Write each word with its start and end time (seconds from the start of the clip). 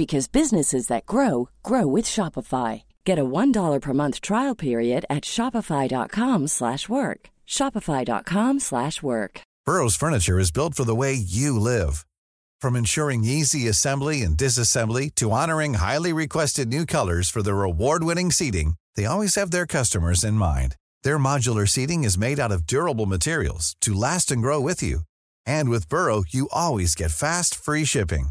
because 0.00 0.28
businesses 0.28 0.86
that 0.86 1.04
grow 1.04 1.50
grow 1.62 1.86
with 1.86 2.06
Shopify. 2.06 2.82
Get 3.04 3.18
a 3.18 3.30
$1 3.40 3.80
per 3.80 3.92
month 3.92 4.20
trial 4.28 4.54
period 4.66 5.02
at 5.16 5.24
shopify.com/work. 5.34 7.20
shopify.com/work. 7.56 9.40
Burrow's 9.66 10.00
furniture 10.02 10.38
is 10.44 10.56
built 10.58 10.74
for 10.74 10.84
the 10.84 11.00
way 11.02 11.12
you 11.12 11.50
live. 11.72 12.06
From 12.62 12.76
ensuring 12.76 13.24
easy 13.24 13.68
assembly 13.68 14.22
and 14.24 14.36
disassembly 14.36 15.10
to 15.16 15.30
honoring 15.30 15.74
highly 15.74 16.12
requested 16.12 16.68
new 16.68 16.84
colors 16.86 17.28
for 17.30 17.42
their 17.42 17.62
award-winning 17.70 18.30
seating, 18.32 18.74
they 18.96 19.06
always 19.06 19.34
have 19.36 19.50
their 19.50 19.66
customers 19.66 20.24
in 20.24 20.34
mind. 20.34 20.76
Their 21.04 21.18
modular 21.18 21.68
seating 21.68 22.04
is 22.04 22.24
made 22.26 22.40
out 22.40 22.52
of 22.52 22.66
durable 22.66 23.06
materials 23.06 23.76
to 23.84 24.00
last 24.06 24.30
and 24.32 24.42
grow 24.42 24.60
with 24.60 24.82
you. 24.82 25.00
And 25.46 25.68
with 25.70 25.88
Burrow, 25.88 26.24
you 26.28 26.48
always 26.52 26.94
get 26.94 27.10
fast, 27.12 27.54
free 27.54 27.84
shipping. 27.84 28.30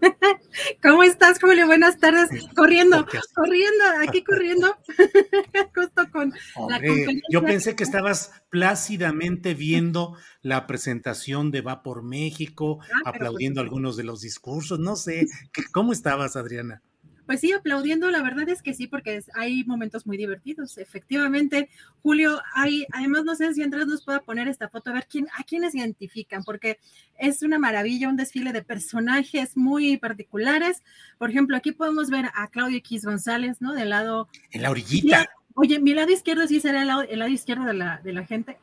¿Cómo 0.82 1.02
estás, 1.02 1.38
Julio? 1.40 1.66
Buenas 1.66 1.98
tardes. 1.98 2.28
Corriendo, 2.54 3.06
corriendo, 3.34 3.84
aquí 4.06 4.22
corriendo. 4.22 4.76
Justo 5.74 6.10
con 6.10 6.32
Hombre, 6.56 7.06
la 7.06 7.20
Yo 7.30 7.42
pensé 7.42 7.76
que 7.76 7.84
estabas 7.84 8.32
plácidamente 8.50 9.54
viendo 9.54 10.16
la 10.42 10.66
presentación 10.66 11.50
de 11.50 11.60
Va 11.60 11.82
por 11.82 12.02
México, 12.02 12.78
ah, 12.82 12.86
pues 12.86 13.14
aplaudiendo 13.14 13.60
algunos 13.60 13.96
de 13.96 14.04
los 14.04 14.20
discursos. 14.20 14.78
No 14.78 14.96
sé, 14.96 15.26
¿cómo 15.72 15.92
estabas, 15.92 16.36
Adriana? 16.36 16.82
Pues 17.30 17.42
sí, 17.42 17.52
aplaudiendo, 17.52 18.10
la 18.10 18.22
verdad 18.22 18.48
es 18.48 18.60
que 18.60 18.74
sí, 18.74 18.88
porque 18.88 19.22
hay 19.34 19.62
momentos 19.62 20.04
muy 20.04 20.16
divertidos. 20.16 20.76
Efectivamente, 20.78 21.68
Julio, 22.02 22.42
hay, 22.56 22.86
además 22.92 23.22
no 23.22 23.36
sé 23.36 23.54
si 23.54 23.62
Andrés 23.62 23.86
nos 23.86 24.02
pueda 24.02 24.18
poner 24.18 24.48
esta 24.48 24.68
foto, 24.68 24.90
a 24.90 24.94
ver 24.94 25.06
quién, 25.08 25.28
a 25.38 25.44
quiénes 25.44 25.76
identifican, 25.76 26.42
porque 26.42 26.80
es 27.20 27.42
una 27.42 27.60
maravilla, 27.60 28.08
un 28.08 28.16
desfile 28.16 28.52
de 28.52 28.64
personajes 28.64 29.56
muy 29.56 29.96
particulares. 29.96 30.82
Por 31.18 31.30
ejemplo, 31.30 31.56
aquí 31.56 31.70
podemos 31.70 32.10
ver 32.10 32.32
a 32.34 32.48
Claudio 32.48 32.78
X 32.78 33.04
González, 33.04 33.58
¿no? 33.60 33.74
Del 33.74 33.90
lado. 33.90 34.28
En 34.50 34.62
la 34.62 34.72
orillita. 34.72 35.30
Oye, 35.62 35.78
mi 35.78 35.92
lado 35.92 36.10
izquierdo 36.10 36.46
sí 36.46 36.58
será 36.58 36.80
el 36.80 36.86
lado, 36.86 37.02
el 37.02 37.18
lado 37.18 37.30
izquierdo 37.30 37.66
de 37.66 37.74
la, 37.74 38.00
de 38.02 38.14
la 38.14 38.24
gente. 38.24 38.56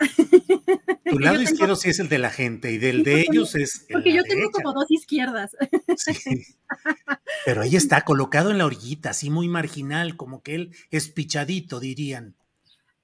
Tu 1.05 1.19
lado 1.19 1.39
izquierdo 1.39 1.75
sí 1.75 1.89
es 1.91 1.99
el 1.99 2.09
de 2.09 2.17
la 2.17 2.31
gente 2.31 2.71
y 2.71 2.79
del 2.79 3.03
de 3.03 3.21
ellos 3.21 3.53
es. 3.53 3.85
Porque 3.91 4.11
yo 4.11 4.23
tengo 4.23 4.49
como 4.49 4.73
dos 4.73 4.89
izquierdas. 4.89 5.55
Sí. 5.95 6.43
Pero 7.45 7.61
ahí 7.61 7.75
está, 7.75 8.01
colocado 8.01 8.49
en 8.49 8.57
la 8.57 8.65
orillita, 8.65 9.11
así 9.11 9.29
muy 9.29 9.47
marginal, 9.47 10.17
como 10.17 10.41
que 10.41 10.55
él 10.55 10.75
es 10.89 11.07
pichadito, 11.09 11.79
dirían. 11.79 12.33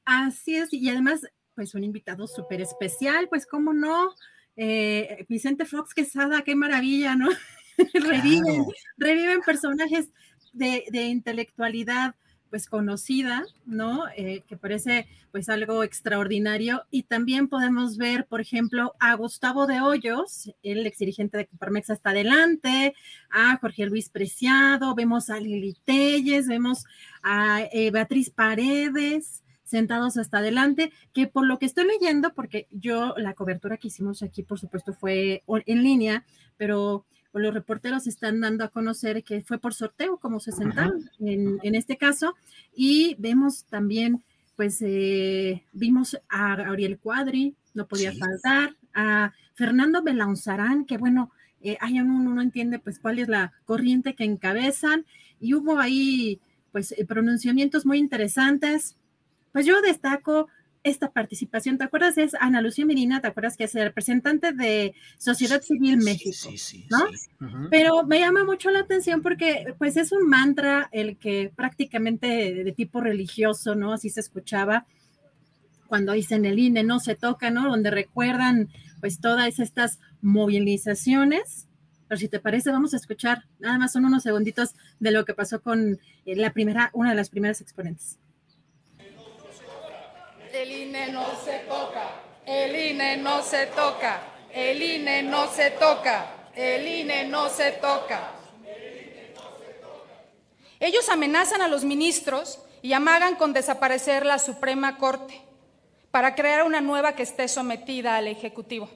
Así 0.06 0.56
es, 0.56 0.73
y 0.73 0.90
además, 0.90 1.22
pues 1.53 1.75
un 1.75 1.84
invitado 1.84 2.25
súper 2.25 2.62
especial, 2.62 3.29
pues 3.29 3.46
cómo 3.46 3.73
no. 3.73 4.09
Eh, 4.56 5.23
Vicente 5.29 5.66
Fox 5.66 5.94
Quesada, 5.94 6.41
qué 6.41 6.56
maravilla, 6.56 7.16
¿no? 7.16 7.29
reviven, 7.94 8.66
reviven 8.97 9.41
personajes 9.41 10.09
de, 10.51 10.84
de 10.91 11.03
intelectualidad 11.03 12.16
pues 12.53 12.68
conocida, 12.68 13.47
¿no? 13.66 14.03
Eh, 14.16 14.44
que 14.47 14.58
parece 14.58 15.08
pues 15.31 15.50
algo 15.50 15.84
extraordinario. 15.84 16.84
Y 16.91 17.02
también 17.02 17.47
podemos 17.47 17.97
ver, 17.97 18.28
por 18.28 18.41
ejemplo, 18.41 18.94
a 19.00 19.16
Gustavo 19.16 19.66
de 19.66 19.81
Hoyos, 19.81 20.53
el 20.62 20.86
ex 20.86 21.00
dirigente 21.00 21.36
de 21.36 21.47
Coparmex 21.47 21.90
hasta 21.90 22.12
adelante, 22.12 22.94
a 23.31 23.58
Jorge 23.58 23.88
Luis 23.88 24.09
Preciado, 24.09 24.94
vemos 24.94 25.31
a 25.31 25.40
Lili 25.40 25.75
Telles, 25.84 26.47
vemos 26.47 26.86
a 27.24 27.64
eh, 27.72 27.90
Beatriz 27.90 28.30
Paredes, 28.30 29.41
sentados 29.64 30.18
hasta 30.18 30.38
adelante, 30.38 30.94
que 31.12 31.25
por 31.25 31.47
lo 31.47 31.58
que 31.58 31.66
estoy 31.66 31.88
leyendo, 31.88 32.35
porque 32.35 32.68
yo 32.70 33.16
la 33.18 33.34
cobertura 33.34 33.78
que 33.78 33.88
hicimos 33.88 34.22
aquí, 34.22 34.44
por 34.44 34.59
supuesto, 34.59 34.94
fue 34.94 35.41
en 35.47 35.81
línea, 35.81 36.24
pero 36.58 37.03
los 37.33 37.53
reporteros 37.53 38.07
están 38.07 38.41
dando 38.41 38.63
a 38.63 38.69
conocer 38.69 39.23
que 39.23 39.41
fue 39.41 39.57
por 39.57 39.73
sorteo, 39.73 40.17
como 40.17 40.39
se 40.39 40.51
sentaron 40.51 41.09
en, 41.19 41.75
este 41.75 41.97
caso, 41.97 42.35
y 42.75 43.16
vemos 43.19 43.66
también, 43.66 44.23
pues 44.55 44.81
eh, 44.81 45.63
vimos 45.73 46.17
a 46.29 46.55
Gabriel 46.55 46.99
Cuadri, 46.99 47.55
no 47.73 47.88
podía 47.88 48.13
faltar, 48.13 48.75
a 48.93 49.33
Fernando 49.55 50.03
Belaunzarán, 50.03 50.85
que 50.85 50.97
bueno, 50.97 51.31
eh, 51.61 51.77
hay 51.81 51.99
uno 51.99 52.33
no 52.33 52.41
entiende 52.41 52.77
pues 52.79 52.99
cuál 52.99 53.19
es 53.19 53.27
la 53.27 53.53
corriente 53.66 54.16
que 54.16 54.25
encabezan, 54.25 55.05
y 55.39 55.55
hubo 55.55 55.79
ahí 55.79 56.39
pues 56.72 56.91
eh, 56.91 57.05
pronunciamientos 57.05 57.85
muy 57.85 57.99
interesantes. 57.99 58.97
Pues 59.51 59.66
yo 59.66 59.81
destaco 59.81 60.47
esta 60.83 61.11
participación. 61.11 61.77
¿Te 61.77 61.85
acuerdas? 61.85 62.17
Es 62.17 62.35
Ana 62.39 62.61
Lucía 62.61 62.85
Medina, 62.85 63.21
¿te 63.21 63.27
acuerdas 63.27 63.55
que 63.55 63.63
es 63.63 63.75
el 63.75 63.83
representante 63.83 64.51
de 64.51 64.94
Sociedad 65.17 65.61
Civil 65.61 65.97
México? 65.97 66.49
Sí, 66.49 66.57
sí, 66.57 66.85
¿no? 66.89 67.69
Pero 67.69 68.03
me 68.03 68.19
llama 68.19 68.44
mucho 68.44 68.69
la 68.69 68.79
atención 68.79 69.22
porque 69.22 69.73
pues 69.77 69.97
es 69.97 70.11
un 70.11 70.27
mantra 70.27 70.89
el 70.91 71.17
que 71.17 71.51
prácticamente 71.55 72.27
de, 72.63 72.72
tipo 72.73 72.99
religioso, 72.99 73.75
¿no? 73.75 73.93
Así 73.93 74.09
se 74.09 74.19
escuchaba 74.19 74.85
cuando 75.88 76.13
dicen 76.13 76.45
el 76.45 76.59
INE 76.59 76.83
no 76.83 76.99
se 76.99 77.16
toca, 77.16 77.49
¿no? 77.49 77.69
Donde 77.69 77.89
recuerdan 77.89 78.69
pues 78.99 79.19
todas 79.19 79.59
estas 79.59 79.99
movilizaciones. 80.22 81.67
Pero 82.07 82.19
si 82.19 82.27
te 82.27 82.39
parece, 82.39 82.72
vamos 82.72 82.93
a 82.93 82.97
escuchar, 82.97 83.45
nada 83.59 83.77
más 83.77 83.93
son 83.93 84.05
unos 84.05 84.23
segunditos 84.23 84.75
de 84.99 85.11
lo 85.11 85.23
que 85.23 85.33
pasó 85.33 85.61
con 85.61 85.99
eh, 86.25 86.35
la 86.35 86.51
primera, 86.51 86.89
una 86.93 87.11
de 87.11 87.16
las 87.16 87.29
primeras 87.29 87.61
exponentes. 87.61 88.17
El 90.53 90.72
INE 90.72 91.12
no 91.12 91.25
se 91.44 91.59
toca, 91.68 92.12
el 92.46 92.75
INE 92.75 93.18
no 93.18 93.41
se 93.41 93.66
toca, 93.66 94.22
el 94.53 94.84
INE 94.84 95.24
no 95.24 95.50
se 95.50 95.72
toca, 95.72 96.28
el 96.56 96.88
INE 96.88 97.25
no 97.25 97.50
se 97.50 97.72
toca. 97.72 98.30
Ellos 100.80 101.09
amenazan 101.09 101.64
a 101.64 101.68
los 101.68 101.84
ministros 101.84 102.59
y 102.84 102.94
amagan 102.94 103.36
con 103.36 103.52
desaparecer 103.52 104.28
la 104.28 104.38
Suprema 104.38 105.00
Corte 105.00 105.41
para 106.12 106.36
crear 106.36 106.66
una 106.66 106.81
nueva 106.81 107.16
que 107.16 107.24
esté 107.24 107.47
sometida 107.47 108.16
al 108.16 108.28
Ejecutivo. 108.28 108.91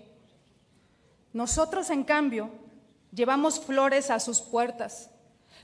Nosotros, 1.34 1.89
en 1.89 2.03
cambio, 2.03 2.51
llevamos 3.12 3.59
flores 3.59 4.12
a 4.12 4.19
sus 4.19 4.41
puertas 4.41 5.09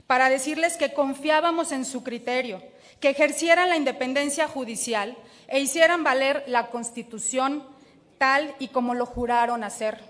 para 0.08 0.28
decirles 0.28 0.76
que 0.76 0.92
confiábamos 0.92 1.70
en 1.70 1.84
su 1.84 2.02
criterio, 2.02 2.60
que 2.98 3.10
ejercieran 3.10 3.68
la 3.68 3.76
independencia 3.76 4.48
judicial 4.48 5.16
e 5.54 5.60
hicieran 5.60 6.02
valer 6.02 6.42
la 6.48 6.68
Constitución 6.68 7.62
tal 8.18 8.56
y 8.58 8.68
como 8.68 8.92
lo 8.92 9.06
juraron 9.06 9.62
hacer. 9.62 10.00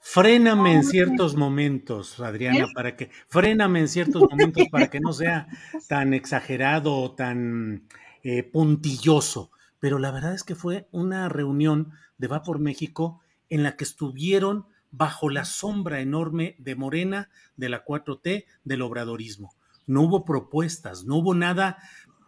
Fréname 0.00 0.72
en 0.74 0.82
ciertos 0.82 1.36
momentos, 1.36 2.18
Adriana, 2.18 2.66
para 2.74 2.96
que 2.96 3.10
fréname 3.28 3.78
en 3.78 3.88
ciertos 3.88 4.24
momentos 4.28 4.66
para 4.68 4.90
que 4.90 4.98
no 4.98 5.12
sea 5.12 5.46
tan 5.88 6.12
exagerado 6.12 6.96
o 6.96 7.12
tan 7.12 7.86
eh, 8.24 8.42
puntilloso. 8.42 9.52
Pero 9.78 10.00
la 10.00 10.10
verdad 10.10 10.34
es 10.34 10.42
que 10.42 10.56
fue 10.56 10.88
una 10.90 11.28
reunión 11.28 11.92
de 12.18 12.26
Va 12.26 12.42
por 12.42 12.58
México 12.58 13.20
en 13.48 13.62
la 13.62 13.76
que 13.76 13.84
estuvieron 13.84 14.66
bajo 14.90 15.30
la 15.30 15.44
sombra 15.44 16.00
enorme 16.00 16.56
de 16.58 16.74
Morena, 16.74 17.30
de 17.56 17.68
la 17.68 17.84
4T, 17.84 18.44
del 18.64 18.82
obradorismo. 18.82 19.54
No 19.86 20.02
hubo 20.02 20.24
propuestas, 20.24 21.04
no 21.04 21.16
hubo 21.16 21.34
nada 21.34 21.78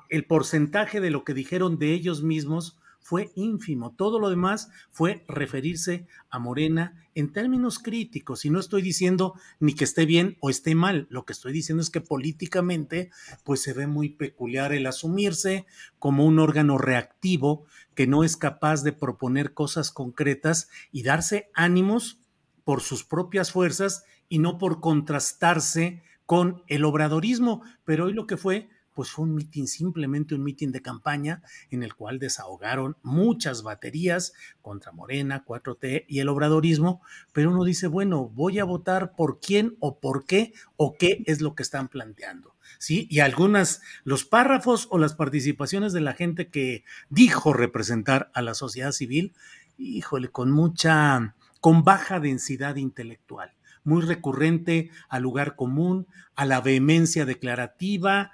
el 0.08 0.26
porcentaje 0.26 1.00
de 1.00 1.10
lo 1.10 1.24
que 1.24 1.34
dijeron 1.34 1.78
de 1.78 1.92
ellos 1.92 2.22
mismos 2.22 2.78
fue 3.04 3.32
ínfimo. 3.34 3.94
Todo 3.94 4.18
lo 4.18 4.30
demás 4.30 4.70
fue 4.90 5.26
referirse 5.28 6.06
a 6.30 6.38
Morena 6.38 7.06
en 7.14 7.32
términos 7.32 7.78
críticos. 7.78 8.46
Y 8.46 8.50
no 8.50 8.58
estoy 8.58 8.80
diciendo 8.80 9.34
ni 9.60 9.74
que 9.74 9.84
esté 9.84 10.06
bien 10.06 10.38
o 10.40 10.48
esté 10.48 10.74
mal. 10.74 11.06
Lo 11.10 11.26
que 11.26 11.34
estoy 11.34 11.52
diciendo 11.52 11.82
es 11.82 11.90
que 11.90 12.00
políticamente, 12.00 13.10
pues 13.44 13.60
se 13.60 13.74
ve 13.74 13.86
muy 13.86 14.08
peculiar 14.08 14.72
el 14.72 14.86
asumirse 14.86 15.66
como 15.98 16.24
un 16.24 16.38
órgano 16.38 16.78
reactivo 16.78 17.66
que 17.94 18.06
no 18.06 18.24
es 18.24 18.38
capaz 18.38 18.82
de 18.82 18.94
proponer 18.94 19.52
cosas 19.52 19.90
concretas 19.90 20.70
y 20.90 21.02
darse 21.02 21.50
ánimos 21.52 22.20
por 22.64 22.80
sus 22.80 23.04
propias 23.04 23.52
fuerzas 23.52 24.04
y 24.30 24.38
no 24.38 24.56
por 24.56 24.80
contrastarse 24.80 26.02
con 26.24 26.62
el 26.68 26.86
obradorismo. 26.86 27.62
Pero 27.84 28.06
hoy 28.06 28.14
lo 28.14 28.26
que 28.26 28.38
fue 28.38 28.70
pues 28.94 29.10
fue 29.10 29.24
un 29.24 29.34
mitin, 29.34 29.66
simplemente 29.66 30.34
un 30.34 30.44
mitin 30.44 30.72
de 30.72 30.82
campaña 30.82 31.42
en 31.70 31.82
el 31.82 31.94
cual 31.94 32.18
desahogaron 32.18 32.96
muchas 33.02 33.62
baterías 33.62 34.32
contra 34.62 34.92
Morena, 34.92 35.44
4T 35.44 36.04
y 36.08 36.20
el 36.20 36.28
obradorismo, 36.28 37.02
pero 37.32 37.50
uno 37.50 37.64
dice, 37.64 37.88
bueno, 37.88 38.28
voy 38.28 38.58
a 38.58 38.64
votar 38.64 39.14
por 39.16 39.40
quién 39.40 39.76
o 39.80 39.98
por 39.98 40.24
qué 40.24 40.54
o 40.76 40.96
qué 40.96 41.22
es 41.26 41.40
lo 41.40 41.54
que 41.54 41.62
están 41.62 41.88
planteando. 41.88 42.54
¿Sí? 42.78 43.06
Y 43.10 43.20
algunas, 43.20 43.82
los 44.04 44.24
párrafos 44.24 44.88
o 44.90 44.98
las 44.98 45.14
participaciones 45.14 45.92
de 45.92 46.00
la 46.00 46.14
gente 46.14 46.48
que 46.48 46.84
dijo 47.10 47.52
representar 47.52 48.30
a 48.34 48.42
la 48.42 48.54
sociedad 48.54 48.92
civil, 48.92 49.34
híjole, 49.76 50.28
con 50.28 50.50
mucha, 50.50 51.34
con 51.60 51.84
baja 51.84 52.20
densidad 52.20 52.76
intelectual, 52.76 53.52
muy 53.84 54.02
recurrente 54.02 54.90
al 55.08 55.22
lugar 55.22 55.56
común, 55.56 56.06
a 56.34 56.44
la 56.46 56.60
vehemencia 56.60 57.24
declarativa, 57.26 58.32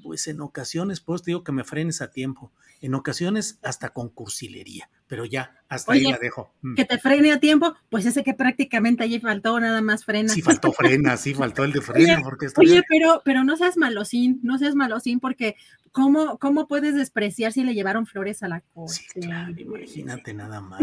pues 0.00 0.26
en 0.26 0.40
ocasiones, 0.40 1.00
pues 1.00 1.22
te 1.22 1.30
digo 1.30 1.44
que 1.44 1.52
me 1.52 1.64
frenes 1.64 2.00
a 2.00 2.10
tiempo, 2.10 2.52
en 2.80 2.94
ocasiones 2.94 3.58
hasta 3.62 3.90
con 3.90 4.08
cursilería, 4.08 4.88
pero 5.06 5.24
ya, 5.24 5.56
hasta 5.68 5.92
ahí 5.92 6.02
la 6.02 6.18
dejo. 6.18 6.52
Mm. 6.62 6.74
Que 6.74 6.84
te 6.84 6.98
frene 6.98 7.32
a 7.32 7.40
tiempo, 7.40 7.74
pues 7.90 8.06
ese 8.06 8.24
que 8.24 8.34
prácticamente 8.34 9.04
allí 9.04 9.20
faltó 9.20 9.58
nada 9.60 9.82
más 9.82 10.04
frena. 10.04 10.32
Sí, 10.32 10.42
faltó 10.42 10.72
frena, 10.72 11.16
sí, 11.16 11.34
faltó 11.34 11.64
el 11.64 11.72
de 11.72 11.80
frena. 11.80 12.14
Oye, 12.16 12.24
porque 12.24 12.46
oye 12.56 12.82
pero, 12.88 13.22
pero 13.24 13.44
no 13.44 13.56
seas 13.56 13.76
malosín, 13.76 14.40
no 14.42 14.58
seas 14.58 14.74
malosín, 14.74 15.20
porque 15.20 15.56
¿cómo, 15.92 16.38
cómo 16.38 16.66
puedes 16.66 16.94
despreciar 16.94 17.52
si 17.52 17.62
le 17.62 17.74
llevaron 17.74 18.06
flores 18.06 18.42
a 18.42 18.48
la 18.48 18.60
corte? 18.60 18.94
Sí, 18.94 19.20
claro, 19.20 19.52
imagínate 19.56 20.34
nada 20.34 20.60
más. 20.60 20.82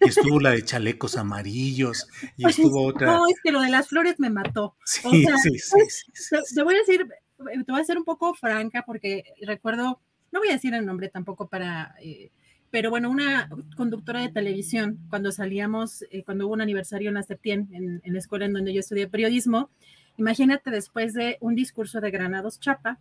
estuvo 0.00 0.40
la 0.40 0.50
de 0.50 0.64
chalecos 0.64 1.16
amarillos, 1.16 2.08
y 2.36 2.46
estuvo 2.48 2.86
otra. 2.86 3.06
No, 3.06 3.28
es 3.28 3.36
que 3.42 3.52
lo 3.52 3.60
de 3.60 3.70
las 3.70 3.88
flores 3.88 4.18
me 4.18 4.30
mató. 4.30 4.76
Sí, 4.84 5.26
sí, 5.42 5.58
sí, 5.58 5.70
pues, 5.72 6.54
Te 6.54 6.62
voy 6.62 6.74
a 6.74 6.78
decir, 6.78 7.06
te 7.36 7.72
voy 7.72 7.80
a 7.80 7.84
ser 7.84 7.98
un 7.98 8.04
poco 8.04 8.34
franca 8.34 8.82
porque 8.86 9.24
recuerdo, 9.42 10.00
no 10.32 10.40
voy 10.40 10.48
a 10.48 10.52
decir 10.52 10.74
el 10.74 10.86
nombre 10.86 11.08
tampoco 11.08 11.48
para, 11.48 11.94
eh, 12.00 12.30
pero 12.70 12.90
bueno, 12.90 13.10
una 13.10 13.48
conductora 13.76 14.20
de 14.20 14.28
televisión, 14.28 14.98
cuando 15.08 15.32
salíamos, 15.32 16.04
eh, 16.10 16.22
cuando 16.24 16.46
hubo 16.46 16.54
un 16.54 16.60
aniversario 16.60 17.08
en 17.08 17.14
la 17.14 17.22
Septien, 17.22 17.68
en, 17.72 18.00
en, 18.04 18.12
la 18.12 18.18
escuela 18.18 18.46
en 18.46 18.52
donde 18.52 18.72
yo 18.72 18.80
estudié 18.80 19.08
periodismo, 19.08 19.70
imagínate 20.16 20.70
después 20.70 21.14
de 21.14 21.38
un 21.40 21.54
discurso 21.54 22.00
de 22.00 22.10
Granados 22.10 22.60
Chapa, 22.60 22.98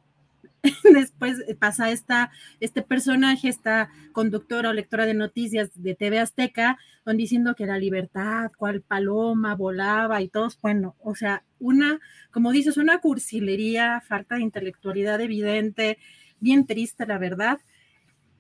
después 0.94 1.44
pasa 1.60 1.92
esta, 1.92 2.32
este 2.60 2.82
personaje, 2.82 3.50
esta 3.50 3.90
conductora 4.12 4.70
o 4.70 4.74
lectora 4.74 5.06
de 5.06 5.14
noticias 5.14 5.70
de 5.76 5.96
TV 5.96 6.20
Azteca, 6.20 6.78
diciendo 7.14 7.56
que 7.56 7.66
la 7.66 7.78
libertad, 7.78 8.52
cual 8.58 8.82
paloma 8.82 9.56
volaba 9.56 10.22
y 10.22 10.28
todos, 10.28 10.60
bueno, 10.62 10.96
o 11.00 11.16
sea, 11.16 11.44
una, 11.60 12.00
como 12.32 12.52
dices, 12.52 12.78
una 12.78 13.00
cursilería, 13.00 14.02
falta 14.02 14.36
de 14.36 14.42
intelectualidad 14.42 15.22
evidente, 15.22 16.00
bien 16.40 16.66
triste, 16.66 17.06
la 17.06 17.18
verdad. 17.18 17.60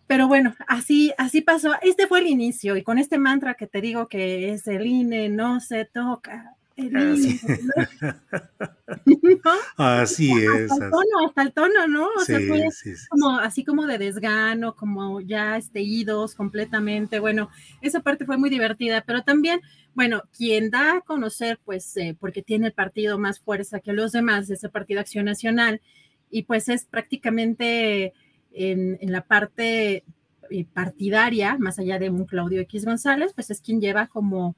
Pero 0.07 0.27
bueno, 0.27 0.55
así, 0.67 1.13
así 1.17 1.41
pasó. 1.41 1.73
Este 1.81 2.07
fue 2.07 2.19
el 2.19 2.27
inicio 2.27 2.75
y 2.77 2.83
con 2.83 2.99
este 2.99 3.17
mantra 3.17 3.55
que 3.55 3.67
te 3.67 3.81
digo 3.81 4.07
que 4.07 4.51
es 4.51 4.67
el 4.67 4.85
INE 4.85 5.29
no 5.29 5.59
se 5.59 5.85
toca, 5.85 6.55
Así, 9.77 9.77
así 9.77 10.31
es. 10.31 10.71
Hasta 10.71 10.85
el 10.85 10.91
tono, 10.91 11.27
hasta 11.27 11.41
el 11.41 11.53
tono, 11.53 11.87
¿no? 11.87 12.07
O 12.17 12.19
sea, 12.19 12.39
fue 12.39 12.65
como 13.09 13.39
así 13.39 13.63
como 13.63 13.87
de 13.87 13.97
desgano, 13.97 14.75
como 14.75 15.21
ya 15.21 15.57
este 15.57 15.81
idos 15.81 16.35
completamente. 16.35 17.19
Bueno, 17.19 17.49
esa 17.81 18.01
parte 18.01 18.25
fue 18.25 18.37
muy 18.37 18.49
divertida, 18.49 19.03
pero 19.05 19.23
también, 19.23 19.61
bueno, 19.93 20.23
quien 20.35 20.69
da 20.69 20.97
a 20.97 21.01
conocer, 21.01 21.59
pues, 21.63 21.95
eh, 21.97 22.15
porque 22.19 22.41
tiene 22.41 22.67
el 22.67 22.73
partido 22.73 23.17
más 23.17 23.39
fuerza 23.39 23.79
que 23.79 23.93
los 23.93 24.11
demás, 24.11 24.49
ese 24.49 24.69
Partido 24.69 24.99
Acción 24.99 25.25
Nacional, 25.25 25.81
y 26.29 26.43
pues 26.43 26.67
es 26.67 26.85
prácticamente 26.85 28.13
en, 28.51 28.97
en 28.99 29.11
la 29.11 29.21
parte 29.21 30.03
eh, 30.49 30.65
partidaria, 30.73 31.57
más 31.57 31.79
allá 31.79 31.99
de 31.99 32.09
un 32.09 32.25
Claudio 32.25 32.59
X 32.61 32.85
González, 32.85 33.31
pues 33.33 33.49
es 33.49 33.61
quien 33.61 33.79
lleva 33.79 34.07
como 34.07 34.55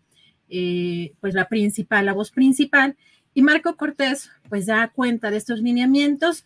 eh, 0.49 1.13
pues 1.19 1.33
la 1.33 1.47
principal, 1.47 2.05
la 2.05 2.13
voz 2.13 2.31
principal, 2.31 2.95
y 3.33 3.41
Marco 3.41 3.75
Cortés 3.75 4.31
pues 4.49 4.65
da 4.65 4.89
cuenta 4.89 5.29
de 5.29 5.37
estos 5.37 5.61
lineamientos 5.61 6.45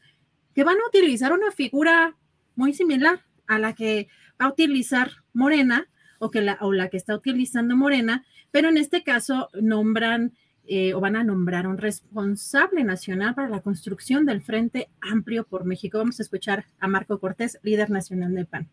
que 0.54 0.64
van 0.64 0.78
a 0.78 0.88
utilizar 0.88 1.32
una 1.32 1.52
figura 1.52 2.16
muy 2.56 2.74
similar 2.74 3.22
a 3.48 3.60
la 3.60 3.74
que 3.74 4.08
va 4.40 4.48
a 4.48 4.50
utilizar 4.50 5.12
Morena 5.34 5.88
o, 6.20 6.32
que 6.32 6.42
la, 6.42 6.58
o 6.62 6.74
la 6.74 6.90
que 6.90 6.98
está 6.98 7.16
utilizando 7.16 7.76
Morena, 7.76 8.26
pero 8.52 8.70
en 8.70 8.78
este 8.78 9.04
caso 9.04 9.50
nombran 9.54 10.34
eh, 10.68 10.94
o 10.94 11.00
van 11.00 11.16
a 11.16 11.24
nombrar 11.24 11.68
un 11.68 11.78
responsable 11.78 12.84
nacional 12.84 13.36
para 13.36 13.50
la 13.50 13.62
construcción 13.62 14.26
del 14.26 14.42
Frente 14.42 14.90
Amplio 15.02 15.44
por 15.44 15.66
México. 15.66 15.98
Vamos 15.98 16.20
a 16.20 16.24
escuchar 16.24 16.66
a 16.80 16.88
Marco 16.88 17.20
Cortés, 17.20 17.60
líder 17.64 17.90
nacional 17.90 18.34
del 18.34 18.46
PAN. 18.46 18.70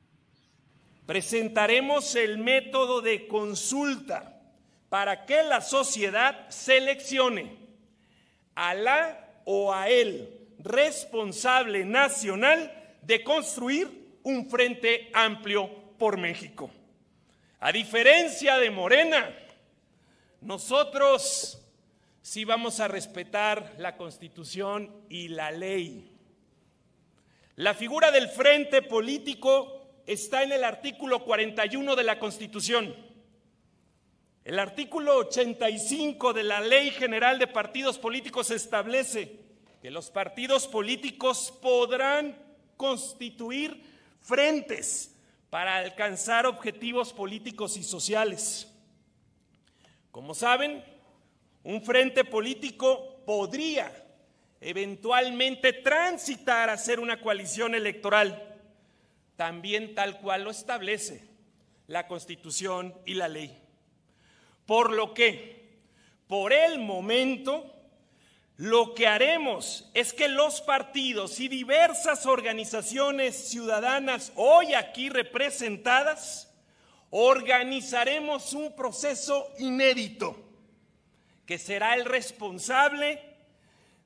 Presentaremos 1.06 2.14
el 2.14 2.38
método 2.38 3.00
de 3.00 3.26
consulta 3.26 4.37
para 4.88 5.26
que 5.26 5.42
la 5.42 5.60
sociedad 5.60 6.48
seleccione 6.48 7.56
a 8.54 8.74
la 8.74 9.40
o 9.44 9.72
a 9.72 9.88
el 9.88 10.48
responsable 10.58 11.84
nacional 11.84 12.72
de 13.02 13.22
construir 13.22 14.18
un 14.22 14.48
frente 14.50 15.10
amplio 15.14 15.70
por 15.98 16.16
México. 16.16 16.70
A 17.60 17.72
diferencia 17.72 18.56
de 18.56 18.70
Morena, 18.70 19.34
nosotros 20.40 21.60
sí 22.22 22.44
vamos 22.44 22.80
a 22.80 22.88
respetar 22.88 23.74
la 23.78 23.96
constitución 23.96 24.92
y 25.08 25.28
la 25.28 25.50
ley. 25.50 26.12
La 27.56 27.74
figura 27.74 28.10
del 28.10 28.28
frente 28.28 28.82
político 28.82 30.02
está 30.06 30.42
en 30.42 30.52
el 30.52 30.62
artículo 30.62 31.24
41 31.24 31.96
de 31.96 32.04
la 32.04 32.18
constitución. 32.18 33.07
El 34.48 34.58
artículo 34.58 35.18
85 35.18 36.32
de 36.32 36.42
la 36.42 36.62
Ley 36.62 36.90
General 36.92 37.38
de 37.38 37.48
Partidos 37.48 37.98
Políticos 37.98 38.50
establece 38.50 39.40
que 39.82 39.90
los 39.90 40.08
partidos 40.08 40.66
políticos 40.66 41.52
podrán 41.60 42.34
constituir 42.78 43.84
frentes 44.22 45.14
para 45.50 45.76
alcanzar 45.76 46.46
objetivos 46.46 47.12
políticos 47.12 47.76
y 47.76 47.82
sociales. 47.82 48.72
Como 50.10 50.34
saben, 50.34 50.82
un 51.62 51.82
frente 51.82 52.24
político 52.24 53.20
podría 53.26 53.92
eventualmente 54.62 55.74
transitar 55.74 56.70
a 56.70 56.78
ser 56.78 57.00
una 57.00 57.20
coalición 57.20 57.74
electoral, 57.74 58.56
también 59.36 59.94
tal 59.94 60.20
cual 60.20 60.44
lo 60.44 60.50
establece 60.50 61.28
la 61.86 62.08
Constitución 62.08 62.94
y 63.04 63.12
la 63.12 63.28
ley. 63.28 63.67
Por 64.68 64.92
lo 64.92 65.14
que, 65.14 65.78
por 66.26 66.52
el 66.52 66.78
momento, 66.78 67.74
lo 68.58 68.94
que 68.94 69.06
haremos 69.06 69.90
es 69.94 70.12
que 70.12 70.28
los 70.28 70.60
partidos 70.60 71.40
y 71.40 71.48
diversas 71.48 72.26
organizaciones 72.26 73.48
ciudadanas 73.48 74.30
hoy 74.36 74.74
aquí 74.74 75.08
representadas 75.08 76.54
organizaremos 77.08 78.52
un 78.52 78.76
proceso 78.76 79.50
inédito 79.58 80.36
que 81.46 81.56
será 81.56 81.94
el 81.94 82.04
responsable 82.04 83.22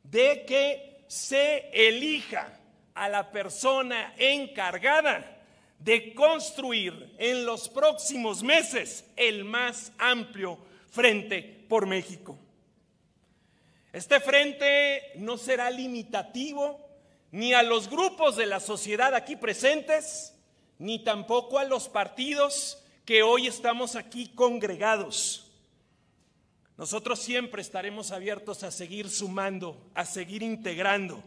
de 0.04 0.44
que 0.46 1.04
se 1.08 1.70
elija 1.72 2.56
a 2.94 3.08
la 3.08 3.32
persona 3.32 4.14
encargada 4.16 5.41
de 5.84 6.14
construir 6.14 7.14
en 7.18 7.44
los 7.44 7.68
próximos 7.68 8.42
meses 8.42 9.04
el 9.16 9.44
más 9.44 9.92
amplio 9.98 10.58
frente 10.90 11.64
por 11.68 11.86
México. 11.86 12.38
Este 13.92 14.20
frente 14.20 15.12
no 15.16 15.36
será 15.36 15.70
limitativo 15.70 16.80
ni 17.32 17.52
a 17.52 17.62
los 17.62 17.90
grupos 17.90 18.36
de 18.36 18.46
la 18.46 18.60
sociedad 18.60 19.14
aquí 19.14 19.36
presentes, 19.36 20.34
ni 20.78 21.02
tampoco 21.02 21.58
a 21.58 21.64
los 21.64 21.88
partidos 21.88 22.82
que 23.04 23.22
hoy 23.22 23.48
estamos 23.48 23.96
aquí 23.96 24.28
congregados. 24.28 25.50
Nosotros 26.76 27.18
siempre 27.18 27.60
estaremos 27.60 28.12
abiertos 28.12 28.62
a 28.62 28.70
seguir 28.70 29.10
sumando, 29.10 29.90
a 29.94 30.04
seguir 30.04 30.42
integrando 30.42 31.22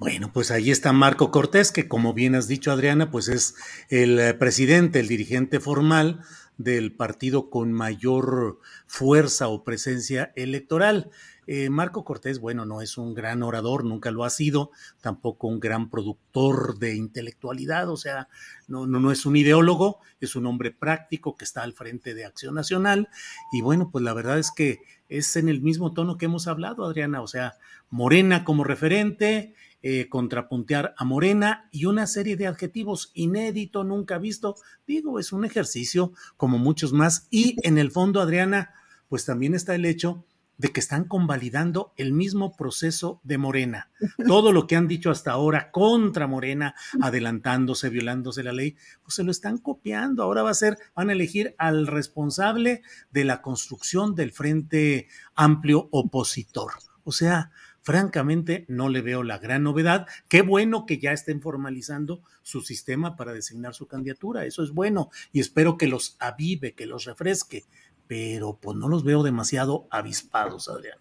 Bueno, 0.00 0.32
pues 0.32 0.50
ahí 0.50 0.72
está 0.72 0.92
Marco 0.92 1.30
Cortés, 1.30 1.70
que 1.70 1.86
como 1.86 2.14
bien 2.14 2.34
has 2.34 2.48
dicho 2.48 2.72
Adriana, 2.72 3.12
pues 3.12 3.28
es 3.28 3.54
el 3.90 4.18
eh, 4.18 4.34
presidente, 4.34 4.98
el 4.98 5.06
dirigente 5.06 5.60
formal 5.60 6.20
del 6.58 6.92
partido 6.92 7.48
con 7.48 7.72
mayor 7.72 8.58
fuerza 8.86 9.46
o 9.46 9.62
presencia 9.62 10.32
electoral. 10.34 11.10
Eh, 11.46 11.70
Marco 11.70 12.04
Cortés, 12.04 12.40
bueno, 12.40 12.64
no 12.64 12.80
es 12.80 12.98
un 12.98 13.14
gran 13.14 13.42
orador, 13.42 13.84
nunca 13.84 14.10
lo 14.10 14.24
ha 14.24 14.30
sido, 14.30 14.72
tampoco 15.00 15.46
un 15.46 15.60
gran 15.60 15.90
productor 15.90 16.78
de 16.78 16.96
intelectualidad, 16.96 17.88
o 17.88 17.96
sea, 17.96 18.28
no, 18.66 18.86
no, 18.86 18.98
no 18.98 19.12
es 19.12 19.26
un 19.26 19.36
ideólogo, 19.36 20.00
es 20.20 20.34
un 20.34 20.46
hombre 20.46 20.72
práctico 20.72 21.36
que 21.36 21.44
está 21.44 21.62
al 21.62 21.72
frente 21.72 22.14
de 22.14 22.24
Acción 22.24 22.54
Nacional. 22.54 23.08
Y 23.52 23.60
bueno, 23.60 23.90
pues 23.92 24.02
la 24.02 24.12
verdad 24.12 24.38
es 24.38 24.50
que 24.50 24.80
es 25.08 25.36
en 25.36 25.48
el 25.48 25.60
mismo 25.60 25.92
tono 25.92 26.16
que 26.16 26.24
hemos 26.24 26.48
hablado, 26.48 26.84
Adriana, 26.84 27.20
o 27.20 27.28
sea, 27.28 27.54
Morena 27.90 28.42
como 28.42 28.64
referente, 28.64 29.54
eh, 29.86 30.08
contrapuntear 30.08 30.94
a 30.96 31.04
Morena 31.04 31.68
y 31.70 31.84
una 31.84 32.06
serie 32.06 32.38
de 32.38 32.46
adjetivos 32.46 33.10
inédito, 33.12 33.84
nunca 33.84 34.16
visto. 34.16 34.56
Digo, 34.86 35.18
es 35.18 35.30
un 35.30 35.44
ejercicio 35.44 36.14
como 36.38 36.56
muchos 36.56 36.94
más. 36.94 37.28
Y 37.28 37.56
en 37.64 37.76
el 37.76 37.90
fondo, 37.90 38.22
Adriana, 38.22 38.70
pues 39.10 39.26
también 39.26 39.54
está 39.54 39.74
el 39.74 39.84
hecho 39.84 40.24
de 40.56 40.72
que 40.72 40.80
están 40.80 41.04
convalidando 41.04 41.92
el 41.98 42.14
mismo 42.14 42.56
proceso 42.56 43.20
de 43.24 43.36
Morena. 43.36 43.90
Todo 44.26 44.52
lo 44.52 44.66
que 44.66 44.76
han 44.76 44.88
dicho 44.88 45.10
hasta 45.10 45.32
ahora 45.32 45.70
contra 45.70 46.26
Morena, 46.26 46.74
adelantándose, 47.02 47.90
violándose 47.90 48.42
la 48.42 48.54
ley, 48.54 48.76
pues 49.02 49.16
se 49.16 49.22
lo 49.22 49.30
están 49.30 49.58
copiando. 49.58 50.22
Ahora 50.22 50.42
va 50.42 50.50
a 50.50 50.54
ser, 50.54 50.78
van 50.94 51.10
a 51.10 51.12
elegir 51.12 51.54
al 51.58 51.86
responsable 51.86 52.80
de 53.10 53.24
la 53.24 53.42
construcción 53.42 54.14
del 54.14 54.32
Frente 54.32 55.08
Amplio 55.34 55.90
Opositor. 55.90 56.72
O 57.02 57.12
sea, 57.12 57.50
francamente 57.84 58.64
no 58.66 58.88
le 58.88 59.00
veo 59.00 59.22
la 59.22 59.38
gran 59.38 59.62
novedad. 59.62 60.06
Qué 60.28 60.42
bueno 60.42 60.84
que 60.84 60.98
ya 60.98 61.12
estén 61.12 61.40
formalizando 61.40 62.22
su 62.42 62.62
sistema 62.62 63.14
para 63.14 63.32
designar 63.32 63.74
su 63.74 63.86
candidatura. 63.86 64.44
Eso 64.44 64.64
es 64.64 64.72
bueno 64.72 65.10
y 65.32 65.38
espero 65.38 65.78
que 65.78 65.86
los 65.86 66.16
avive, 66.18 66.72
que 66.72 66.86
los 66.86 67.04
refresque 67.04 67.64
pero 68.06 68.58
pues 68.60 68.76
no 68.76 68.88
los 68.88 69.04
veo 69.04 69.22
demasiado 69.22 69.86
avispados, 69.90 70.68
Adrián. 70.68 70.98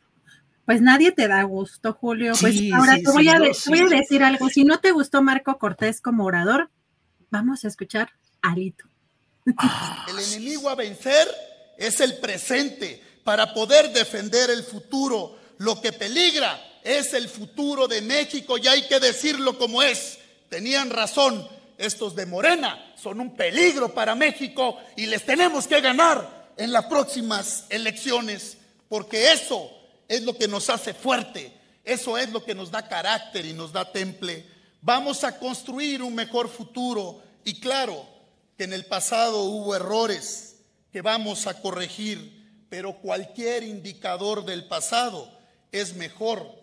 Pues 0.65 0.81
nadie 0.81 1.11
te 1.11 1.27
da 1.27 1.43
gusto, 1.43 1.93
Julio. 1.93 2.33
Pues 2.39 2.57
ahora 2.73 2.95
te 2.95 3.11
voy, 3.11 3.27
a, 3.27 3.39
decir 3.39 4.23
algo. 4.23 4.47
Si 4.47 4.63
no 4.63 4.79
te 4.79 4.91
gustó 4.91 5.21
Marco 5.21 5.57
Cortés 5.57 5.99
como 5.99 6.23
orador, 6.23 6.69
vamos 7.29 7.65
a 7.65 7.67
escuchar 7.67 8.11
a 8.41 8.55
Lito. 8.55 8.85
Ah, 9.57 10.05
el 10.09 10.19
enemigo 10.19 10.69
a 10.69 10.75
vencer 10.75 11.27
es 11.77 11.99
el 11.99 12.17
presente 12.19 13.03
para 13.25 13.53
poder 13.53 13.91
defender 13.91 14.49
el 14.49 14.63
futuro. 14.63 15.37
Lo 15.57 15.81
que 15.81 15.91
peligra 15.91 16.57
es 16.83 17.13
el 17.13 17.29
futuro 17.29 17.87
de 17.87 18.01
México 18.01 18.57
y 18.57 18.67
hay 18.67 18.87
que 18.87 18.99
decirlo 18.99 19.57
como 19.57 19.81
es. 19.81 20.19
Tenían 20.49 20.89
razón, 20.89 21.47
estos 21.77 22.15
de 22.15 22.25
Morena 22.25 22.93
son 23.01 23.19
un 23.19 23.35
peligro 23.35 23.93
para 23.93 24.15
México 24.15 24.77
y 24.95 25.05
les 25.05 25.25
tenemos 25.25 25.67
que 25.67 25.81
ganar 25.81 26.51
en 26.57 26.71
las 26.71 26.85
próximas 26.85 27.65
elecciones, 27.69 28.57
porque 28.89 29.31
eso 29.31 29.71
es 30.07 30.21
lo 30.21 30.37
que 30.37 30.47
nos 30.47 30.69
hace 30.69 30.93
fuerte, 30.93 31.51
eso 31.83 32.17
es 32.17 32.29
lo 32.29 32.43
que 32.43 32.53
nos 32.53 32.69
da 32.69 32.87
carácter 32.87 33.45
y 33.45 33.53
nos 33.53 33.71
da 33.71 33.91
temple. 33.91 34.45
Vamos 34.81 35.23
a 35.23 35.39
construir 35.39 36.01
un 36.01 36.13
mejor 36.13 36.49
futuro 36.49 37.23
y 37.43 37.59
claro 37.59 38.05
que 38.57 38.65
en 38.65 38.73
el 38.73 38.85
pasado 38.85 39.43
hubo 39.43 39.75
errores 39.75 40.57
que 40.91 41.01
vamos 41.01 41.47
a 41.47 41.59
corregir, 41.59 42.65
pero 42.69 42.99
cualquier 42.99 43.63
indicador 43.63 44.45
del 44.45 44.65
pasado 44.65 45.31
es 45.71 45.95
mejor 45.95 46.62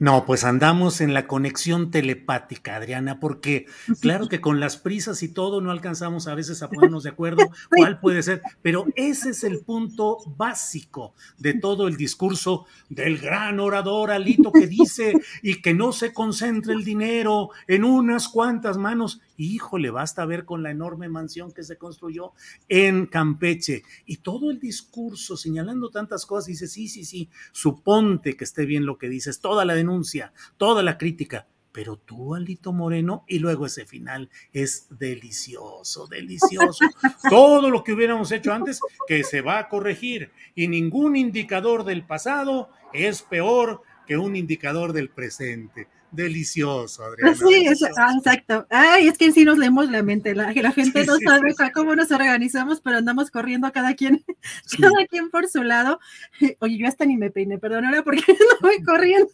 No, 0.00 0.24
pues 0.24 0.44
andamos 0.44 1.02
en 1.02 1.12
la 1.12 1.26
conexión 1.26 1.90
telepática, 1.90 2.76
Adriana, 2.76 3.20
porque 3.20 3.66
claro 4.00 4.28
que 4.28 4.40
con 4.40 4.58
las 4.58 4.78
prisas 4.78 5.22
y 5.22 5.28
todo 5.28 5.60
no 5.60 5.70
alcanzamos 5.70 6.26
a 6.26 6.34
veces 6.34 6.62
a 6.62 6.70
ponernos 6.70 7.02
de 7.02 7.10
acuerdo 7.10 7.50
cuál 7.76 8.00
puede 8.00 8.22
ser, 8.22 8.40
pero 8.62 8.86
ese 8.96 9.30
es 9.30 9.44
el 9.44 9.60
punto 9.60 10.16
básico 10.38 11.12
de 11.36 11.52
todo 11.52 11.86
el 11.86 11.98
discurso 11.98 12.64
del 12.88 13.18
gran 13.18 13.60
orador 13.60 14.10
Alito 14.10 14.52
que 14.52 14.66
dice 14.66 15.20
y 15.42 15.60
que 15.60 15.74
no 15.74 15.92
se 15.92 16.14
concentre 16.14 16.72
el 16.72 16.82
dinero 16.82 17.50
en 17.66 17.84
unas 17.84 18.28
cuantas 18.28 18.78
manos 18.78 19.20
híjole, 19.44 19.90
basta 19.90 20.24
ver 20.24 20.44
con 20.44 20.62
la 20.62 20.70
enorme 20.70 21.08
mansión 21.08 21.52
que 21.52 21.62
se 21.62 21.78
construyó 21.78 22.32
en 22.68 23.06
Campeche 23.06 23.82
y 24.06 24.18
todo 24.18 24.50
el 24.50 24.58
discurso 24.58 25.36
señalando 25.36 25.90
tantas 25.90 26.26
cosas, 26.26 26.46
dice, 26.46 26.68
sí, 26.68 26.88
sí, 26.88 27.04
sí, 27.04 27.28
suponte 27.52 28.36
que 28.36 28.44
esté 28.44 28.66
bien 28.66 28.86
lo 28.86 28.98
que 28.98 29.08
dices, 29.08 29.40
toda 29.40 29.64
la 29.64 29.74
denuncia, 29.74 30.32
toda 30.56 30.82
la 30.82 30.98
crítica, 30.98 31.46
pero 31.72 31.96
tú, 31.96 32.34
Alito 32.34 32.72
Moreno, 32.72 33.24
y 33.28 33.38
luego 33.38 33.66
ese 33.66 33.86
final 33.86 34.28
es 34.52 34.86
delicioso, 34.90 36.06
delicioso. 36.08 36.84
Todo 37.30 37.70
lo 37.70 37.84
que 37.84 37.92
hubiéramos 37.92 38.32
hecho 38.32 38.52
antes, 38.52 38.80
que 39.06 39.22
se 39.22 39.40
va 39.40 39.58
a 39.58 39.68
corregir, 39.68 40.32
y 40.54 40.66
ningún 40.66 41.16
indicador 41.16 41.84
del 41.84 42.04
pasado 42.04 42.70
es 42.92 43.22
peor 43.22 43.82
que 44.06 44.16
un 44.16 44.34
indicador 44.34 44.92
del 44.92 45.10
presente 45.10 45.86
delicioso, 46.12 47.04
Adriana. 47.04 47.34
Sí, 47.34 47.66
ah, 47.96 48.14
exacto. 48.16 48.66
Ay, 48.70 49.08
es 49.08 49.18
que 49.18 49.32
sí 49.32 49.44
nos 49.44 49.58
leemos 49.58 49.90
la 49.90 50.02
mente, 50.02 50.34
la, 50.34 50.52
la 50.52 50.72
gente 50.72 51.04
no 51.04 51.16
sabe 51.18 51.54
cómo 51.72 51.94
nos 51.94 52.10
organizamos, 52.10 52.80
pero 52.80 52.98
andamos 52.98 53.30
corriendo 53.30 53.70
cada 53.72 53.94
quien, 53.94 54.24
cada 54.80 55.06
quien 55.06 55.30
por 55.30 55.48
su 55.48 55.62
lado. 55.62 56.00
Oye, 56.60 56.78
yo 56.78 56.88
hasta 56.88 57.04
ni 57.04 57.16
me 57.16 57.30
peiné, 57.30 57.58
perdón, 57.58 57.84
ahora 57.86 58.02
porque 58.02 58.22
no 58.28 58.56
voy 58.60 58.82
corriendo. 58.82 59.30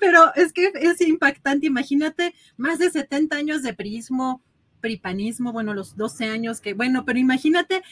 pero 0.00 0.34
es 0.34 0.52
que 0.52 0.72
es 0.74 1.00
impactante, 1.00 1.66
imagínate, 1.66 2.34
más 2.56 2.78
de 2.78 2.90
70 2.90 3.36
años 3.36 3.62
de 3.62 3.74
prismo, 3.74 4.42
pripanismo, 4.80 5.52
bueno, 5.52 5.74
los 5.74 5.96
12 5.96 6.26
años 6.26 6.60
que, 6.60 6.74
bueno, 6.74 7.04
pero 7.04 7.18
imagínate 7.18 7.82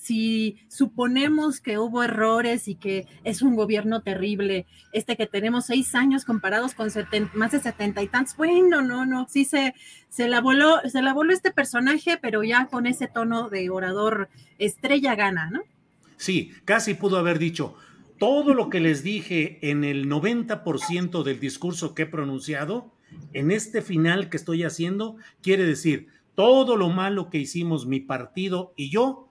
si 0.00 0.56
suponemos 0.68 1.60
que 1.60 1.78
hubo 1.78 2.02
errores 2.02 2.68
y 2.68 2.74
que 2.74 3.06
es 3.24 3.42
un 3.42 3.56
gobierno 3.56 4.02
terrible, 4.02 4.66
este 4.92 5.16
que 5.16 5.26
tenemos 5.26 5.66
seis 5.66 5.94
años 5.94 6.24
comparados 6.24 6.74
con 6.74 6.88
más 7.34 7.52
de 7.52 7.60
setenta 7.60 8.02
y 8.02 8.08
tantos, 8.08 8.36
bueno, 8.36 8.82
no, 8.82 9.04
no, 9.04 9.26
sí 9.28 9.44
se, 9.44 9.74
se 10.08 10.28
la 10.28 10.40
voló, 10.40 10.80
se 10.88 11.02
la 11.02 11.12
voló 11.12 11.32
este 11.32 11.50
personaje, 11.50 12.18
pero 12.20 12.42
ya 12.44 12.66
con 12.66 12.86
ese 12.86 13.08
tono 13.08 13.48
de 13.48 13.68
orador 13.70 14.28
estrella 14.58 15.14
gana, 15.14 15.50
¿no? 15.50 15.62
Sí, 16.16 16.52
casi 16.64 16.94
pudo 16.94 17.18
haber 17.18 17.38
dicho, 17.38 17.76
todo 18.18 18.54
lo 18.54 18.70
que 18.70 18.80
les 18.80 19.02
dije 19.02 19.58
en 19.62 19.84
el 19.84 20.08
90% 20.08 21.22
del 21.22 21.40
discurso 21.40 21.94
que 21.94 22.02
he 22.02 22.06
pronunciado, 22.06 22.92
en 23.32 23.50
este 23.50 23.82
final 23.82 24.28
que 24.28 24.36
estoy 24.36 24.64
haciendo, 24.64 25.16
quiere 25.42 25.64
decir, 25.64 26.08
todo 26.34 26.76
lo 26.76 26.88
malo 26.88 27.30
que 27.30 27.38
hicimos 27.38 27.86
mi 27.86 28.00
partido 28.00 28.72
y 28.76 28.90
yo, 28.90 29.27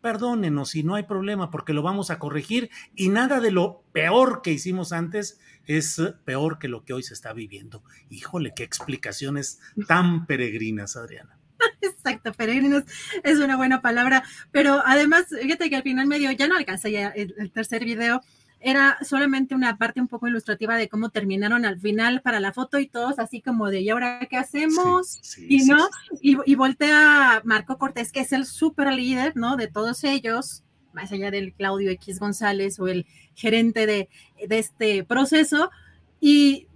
perdónenos 0.00 0.74
y 0.74 0.82
no 0.82 0.94
hay 0.94 1.04
problema 1.04 1.50
porque 1.50 1.72
lo 1.72 1.82
vamos 1.82 2.10
a 2.10 2.18
corregir 2.18 2.70
y 2.94 3.08
nada 3.08 3.40
de 3.40 3.50
lo 3.50 3.82
peor 3.92 4.42
que 4.42 4.52
hicimos 4.52 4.92
antes 4.92 5.40
es 5.66 6.00
peor 6.24 6.58
que 6.58 6.68
lo 6.68 6.84
que 6.84 6.92
hoy 6.92 7.02
se 7.02 7.14
está 7.14 7.32
viviendo. 7.32 7.82
Híjole, 8.08 8.52
qué 8.54 8.62
explicaciones 8.62 9.60
tan 9.88 10.26
peregrinas, 10.26 10.96
Adriana. 10.96 11.38
Exacto, 11.80 12.32
peregrinos 12.32 12.84
es 13.24 13.38
una 13.38 13.56
buena 13.56 13.82
palabra, 13.82 14.22
pero 14.52 14.82
además, 14.84 15.26
fíjate 15.28 15.70
que 15.70 15.76
al 15.76 15.82
final 15.82 16.06
medio 16.06 16.30
ya 16.32 16.46
no 16.46 16.56
alcanza 16.56 16.88
ya 16.88 17.08
el 17.08 17.50
tercer 17.50 17.84
video, 17.84 18.22
era 18.60 18.98
solamente 19.02 19.54
una 19.54 19.76
parte 19.76 20.00
un 20.00 20.08
poco 20.08 20.26
ilustrativa 20.26 20.76
de 20.76 20.88
cómo 20.88 21.10
terminaron 21.10 21.64
al 21.64 21.78
final 21.78 22.22
para 22.22 22.40
la 22.40 22.52
foto 22.52 22.78
y 22.78 22.88
todos 22.88 23.18
así 23.18 23.40
como 23.40 23.68
de, 23.70 23.80
¿y 23.80 23.90
ahora 23.90 24.26
qué 24.30 24.36
hacemos? 24.36 25.20
y 25.38 25.64
no, 25.66 25.88
y, 26.20 26.54
voltea 26.54 27.42
Marco 27.44 27.78
Cortés, 27.78 28.12
que 28.12 28.20
es 28.20 28.32
el 28.32 28.46
super 28.46 28.92
líder, 28.92 29.36
¿no? 29.36 29.56
De 29.56 29.68
todos 29.68 30.04
ellos, 30.04 30.64
más 30.92 31.12
allá 31.12 31.30
del 31.30 31.52
Claudio 31.52 31.90
X 31.90 32.18
González 32.18 32.80
o 32.80 32.88
el 32.88 33.06
gerente 33.34 33.86
de, 33.86 34.08
este 34.36 35.04
proceso, 35.04 35.70
y 36.20 36.66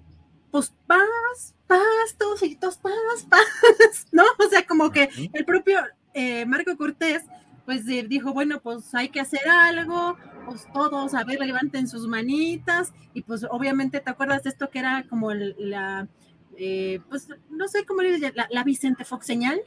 pues 0.51 0.73
paz, 0.87 1.55
paz, 1.67 1.81
todos 2.19 2.43
y 2.43 2.57
todos 2.57 2.77
paz, 2.77 2.93
paz, 3.29 4.07
¿no? 4.13 4.25
O 4.39 4.49
sea, 4.51 4.67
como 4.67 4.91
que 4.91 5.09
el 5.33 5.45
propio 5.45 5.81
eh, 6.13 6.45
Marco 6.45 6.77
Cortés, 6.77 7.25
pues 7.65 7.87
dijo, 7.87 8.33
bueno, 8.33 8.61
pues 8.61 8.95
hay 8.95 9.09
que 9.09 9.21
hacer 9.21 9.49
algo, 9.49 10.17
pues 10.45 10.67
todos, 10.73 11.15
a 11.15 11.25
ver, 11.25 11.39
levanten 11.41 11.89
sus 11.89 12.07
manitas, 12.09 12.93
y 13.15 13.23
pues 13.23 13.47
obviamente, 13.51 14.01
¿te 14.01 14.11
acuerdas 14.11 14.43
de 14.43 14.51
esto 14.51 14.71
que 14.71 14.79
era 14.79 15.07
como 15.09 15.33
la, 15.33 16.09
eh, 16.57 17.01
pues 17.09 17.29
no 17.51 17.69
sé 17.69 17.85
cómo 17.85 18.03
le 18.03 18.19
la, 18.19 18.49
la 18.51 18.65
Vicente 18.65 19.05
Fox 19.05 19.27
señal? 19.27 19.61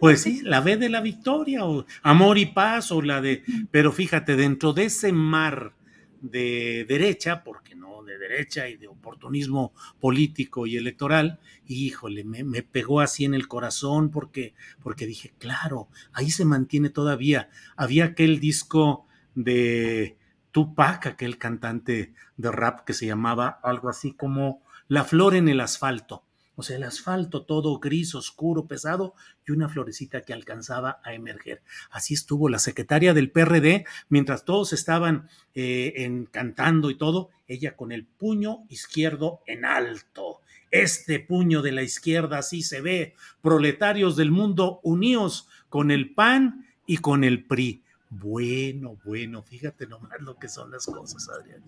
Pues 0.00 0.22
sí, 0.22 0.40
la 0.42 0.60
B 0.60 0.76
de 0.76 0.88
la 0.88 1.00
victoria, 1.00 1.66
o 1.66 1.84
amor 2.02 2.38
y 2.38 2.46
paz, 2.46 2.90
o 2.90 3.02
la 3.02 3.20
de, 3.20 3.42
pero 3.70 3.92
fíjate, 3.92 4.36
dentro 4.36 4.72
de 4.72 4.84
ese 4.84 5.12
mar 5.12 5.74
de 6.20 6.84
derecha, 6.88 7.44
porque 7.44 7.74
no 7.74 8.02
de 8.02 8.18
derecha 8.18 8.68
y 8.68 8.76
de 8.76 8.88
oportunismo 8.88 9.72
político 10.00 10.66
y 10.66 10.76
electoral, 10.76 11.38
híjole, 11.66 12.24
me, 12.24 12.44
me, 12.44 12.62
pegó 12.62 13.00
así 13.00 13.24
en 13.24 13.34
el 13.34 13.46
corazón 13.46 14.10
porque, 14.10 14.54
porque 14.82 15.06
dije, 15.06 15.32
claro, 15.38 15.88
ahí 16.12 16.30
se 16.30 16.44
mantiene 16.44 16.90
todavía. 16.90 17.50
Había 17.76 18.06
aquel 18.06 18.40
disco 18.40 19.06
de 19.44 20.18
Tupac, 20.50 21.06
aquel 21.06 21.38
cantante 21.38 22.12
de 22.36 22.50
rap 22.50 22.84
que 22.84 22.92
se 22.92 23.06
llamaba 23.06 23.60
algo 23.62 23.88
así 23.88 24.12
como 24.12 24.62
La 24.88 25.04
flor 25.04 25.36
en 25.36 25.48
el 25.48 25.60
asfalto. 25.60 26.24
O 26.56 26.64
sea, 26.64 26.76
el 26.76 26.82
asfalto 26.82 27.44
todo 27.44 27.78
gris, 27.78 28.16
oscuro, 28.16 28.66
pesado 28.66 29.14
y 29.46 29.52
una 29.52 29.68
florecita 29.68 30.22
que 30.22 30.32
alcanzaba 30.32 31.00
a 31.04 31.12
emerger. 31.12 31.62
Así 31.90 32.14
estuvo 32.14 32.48
la 32.48 32.58
secretaria 32.58 33.14
del 33.14 33.30
PRD, 33.30 33.86
mientras 34.08 34.44
todos 34.44 34.72
estaban 34.72 35.28
eh, 35.54 36.24
cantando 36.32 36.90
y 36.90 36.96
todo, 36.96 37.30
ella 37.46 37.76
con 37.76 37.92
el 37.92 38.06
puño 38.06 38.64
izquierdo 38.68 39.40
en 39.46 39.64
alto. 39.64 40.40
Este 40.72 41.20
puño 41.20 41.62
de 41.62 41.70
la 41.70 41.82
izquierda 41.82 42.38
así 42.38 42.62
se 42.62 42.80
ve. 42.80 43.14
Proletarios 43.40 44.16
del 44.16 44.32
mundo 44.32 44.80
unidos 44.82 45.48
con 45.68 45.92
el 45.92 46.12
PAN 46.12 46.66
y 46.86 46.96
con 46.96 47.22
el 47.22 47.44
PRI. 47.44 47.84
Bueno, 48.10 48.96
bueno, 49.04 49.42
fíjate 49.42 49.86
nomás 49.86 50.20
lo 50.20 50.38
que 50.38 50.48
son 50.48 50.70
las 50.70 50.86
cosas, 50.86 51.28
Adrián. 51.28 51.62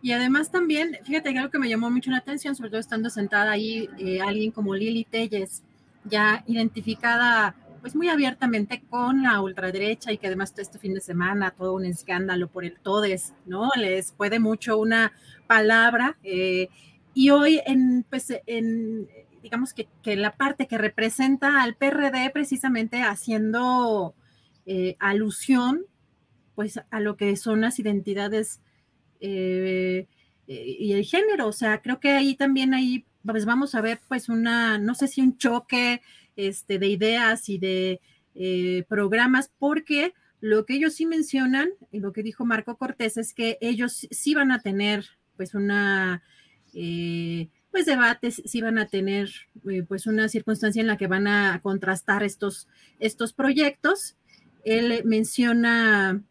Y 0.00 0.12
además 0.12 0.50
también, 0.50 0.96
fíjate 1.04 1.32
que 1.32 1.38
algo 1.38 1.50
que 1.50 1.58
me 1.58 1.68
llamó 1.68 1.90
mucho 1.90 2.10
la 2.10 2.18
atención, 2.18 2.54
sobre 2.54 2.70
todo 2.70 2.80
estando 2.80 3.10
sentada 3.10 3.50
ahí 3.50 3.88
eh, 3.98 4.20
alguien 4.20 4.52
como 4.52 4.74
Lili 4.74 5.04
Telles, 5.04 5.62
ya 6.04 6.44
identificada 6.46 7.54
pues 7.80 7.94
muy 7.94 8.08
abiertamente 8.08 8.82
con 8.88 9.22
la 9.22 9.40
ultraderecha 9.40 10.12
y 10.12 10.18
que 10.18 10.26
además 10.26 10.52
este 10.56 10.78
fin 10.78 10.94
de 10.94 11.00
semana 11.00 11.52
todo 11.52 11.74
un 11.74 11.84
escándalo 11.84 12.48
por 12.48 12.64
el 12.64 12.78
todes, 12.78 13.34
¿no? 13.46 13.70
Les 13.76 14.12
puede 14.12 14.40
mucho 14.40 14.78
una 14.78 15.12
palabra. 15.46 16.16
Eh, 16.24 16.68
y 17.14 17.30
hoy 17.30 17.60
en, 17.66 18.04
pues, 18.08 18.32
en 18.46 19.08
digamos 19.42 19.74
que, 19.74 19.88
que, 20.02 20.16
la 20.16 20.36
parte 20.36 20.66
que 20.66 20.78
representa 20.78 21.62
al 21.62 21.74
PRD 21.74 22.30
precisamente 22.30 23.02
haciendo 23.02 24.14
eh, 24.70 24.96
alusión 24.98 25.86
pues 26.54 26.78
a 26.90 27.00
lo 27.00 27.16
que 27.16 27.36
son 27.36 27.62
las 27.62 27.78
identidades 27.78 28.60
eh, 29.18 30.06
eh, 30.46 30.76
y 30.78 30.92
el 30.92 31.06
género. 31.06 31.46
O 31.46 31.52
sea, 31.52 31.80
creo 31.80 32.00
que 32.00 32.10
ahí 32.10 32.34
también 32.34 32.74
ahí 32.74 33.06
pues 33.24 33.46
vamos 33.46 33.74
a 33.74 33.80
ver 33.80 33.98
pues 34.08 34.28
una, 34.28 34.76
no 34.76 34.94
sé 34.94 35.08
si 35.08 35.22
un 35.22 35.38
choque 35.38 36.02
este, 36.36 36.78
de 36.78 36.86
ideas 36.86 37.48
y 37.48 37.56
de 37.56 38.00
programas, 38.88 39.50
porque 39.58 40.12
lo 40.40 40.66
que 40.66 40.74
ellos 40.74 40.94
sí 40.94 41.06
mencionan, 41.06 41.70
y 41.90 42.00
lo 42.00 42.12
que 42.12 42.22
dijo 42.22 42.44
Marco 42.44 42.76
Cortés, 42.76 43.16
es 43.16 43.32
que 43.32 43.56
ellos 43.62 44.06
sí 44.10 44.34
van 44.34 44.52
a 44.52 44.60
tener 44.60 45.06
pues 45.36 45.54
una... 45.54 46.22
pues 47.70 47.86
debates, 47.86 48.42
sí 48.44 48.60
van 48.60 48.78
a 48.78 48.86
tener 48.86 49.30
pues 49.88 50.06
una 50.06 50.28
circunstancia 50.28 50.80
en 50.80 50.86
la 50.86 50.98
que 50.98 51.06
van 51.06 51.26
a 51.26 51.58
contrastar 51.62 52.22
estos, 52.22 52.68
estos 53.00 53.32
proyectos 53.32 54.17
él 54.76 55.02
menciona, 55.04 56.22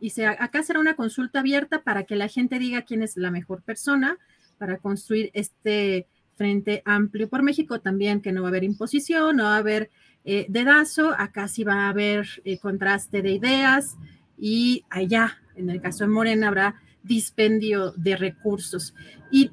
dice, 0.00 0.26
acá 0.26 0.62
será 0.62 0.80
una 0.80 0.96
consulta 0.96 1.40
abierta 1.40 1.82
para 1.82 2.04
que 2.04 2.16
la 2.16 2.28
gente 2.28 2.58
diga 2.58 2.82
quién 2.82 3.02
es 3.02 3.16
la 3.16 3.30
mejor 3.30 3.62
persona 3.62 4.18
para 4.58 4.78
construir 4.78 5.30
este 5.32 6.06
frente 6.36 6.82
amplio 6.84 7.28
por 7.28 7.42
México, 7.42 7.80
también 7.80 8.20
que 8.20 8.32
no 8.32 8.42
va 8.42 8.48
a 8.48 8.50
haber 8.50 8.64
imposición, 8.64 9.36
no 9.36 9.44
va 9.44 9.56
a 9.56 9.58
haber 9.58 9.90
eh, 10.24 10.46
dedazo, 10.48 11.14
acá 11.18 11.48
sí 11.48 11.64
va 11.64 11.86
a 11.86 11.88
haber 11.90 12.26
eh, 12.44 12.58
contraste 12.58 13.22
de 13.22 13.32
ideas 13.32 13.96
y 14.38 14.84
allá, 14.90 15.38
en 15.54 15.70
el 15.70 15.80
caso 15.80 16.04
de 16.04 16.10
Morena, 16.10 16.48
habrá 16.48 16.76
dispendio 17.02 17.92
de 17.92 18.16
recursos. 18.16 18.94
Y 19.30 19.50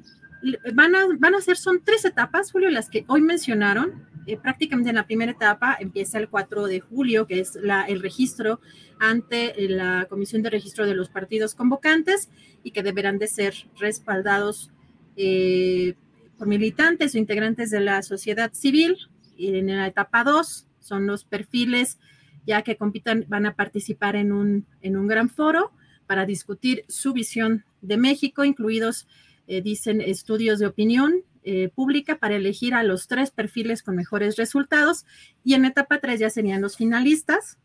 van 0.72 0.94
a, 0.94 1.00
van 1.18 1.34
a 1.34 1.40
ser, 1.40 1.56
son 1.56 1.82
tres 1.84 2.04
etapas, 2.04 2.52
Julio, 2.52 2.70
las 2.70 2.88
que 2.88 3.04
hoy 3.08 3.20
mencionaron, 3.20 4.06
eh, 4.28 4.38
prácticamente 4.40 4.90
en 4.90 4.96
la 4.96 5.06
primera 5.06 5.32
etapa 5.32 5.76
empieza 5.80 6.18
el 6.18 6.28
4 6.28 6.66
de 6.66 6.80
julio, 6.80 7.26
que 7.26 7.40
es 7.40 7.56
el 7.56 8.02
registro 8.02 8.60
ante 9.00 9.54
la 9.68 10.06
Comisión 10.08 10.42
de 10.42 10.50
Registro 10.50 10.86
de 10.86 10.94
los 10.94 11.08
Partidos 11.08 11.54
Convocantes 11.54 12.28
y 12.62 12.72
que 12.72 12.82
deberán 12.82 13.18
de 13.18 13.26
ser 13.26 13.54
respaldados 13.78 14.70
eh, 15.16 15.94
por 16.36 16.46
militantes 16.46 17.14
o 17.14 17.18
integrantes 17.18 17.70
de 17.70 17.80
la 17.80 18.02
sociedad 18.02 18.52
civil. 18.52 18.98
Y 19.36 19.56
en 19.56 19.68
la 19.68 19.86
etapa 19.86 20.24
2 20.24 20.66
son 20.78 21.06
los 21.06 21.24
perfiles 21.24 21.98
ya 22.46 22.62
que 22.62 22.76
compitan, 22.76 23.26
van 23.28 23.46
a 23.46 23.54
participar 23.54 24.16
en 24.16 24.32
un, 24.32 24.66
en 24.80 24.96
un 24.96 25.06
gran 25.06 25.28
foro 25.28 25.72
para 26.06 26.24
discutir 26.24 26.84
su 26.88 27.12
visión 27.12 27.64
de 27.82 27.98
México, 27.98 28.44
incluidos, 28.44 29.06
eh, 29.46 29.60
dicen, 29.60 30.00
estudios 30.00 30.58
de 30.58 30.66
opinión, 30.66 31.24
eh, 31.42 31.70
pública 31.74 32.18
para 32.18 32.36
elegir 32.36 32.74
a 32.74 32.82
los 32.82 33.06
tres 33.06 33.30
perfiles 33.30 33.82
con 33.82 33.96
mejores 33.96 34.36
resultados 34.36 35.04
y 35.44 35.54
en 35.54 35.64
etapa 35.64 35.98
3 35.98 36.20
ya 36.20 36.30
serían 36.30 36.60
los 36.60 36.76
finalistas, 36.76 37.58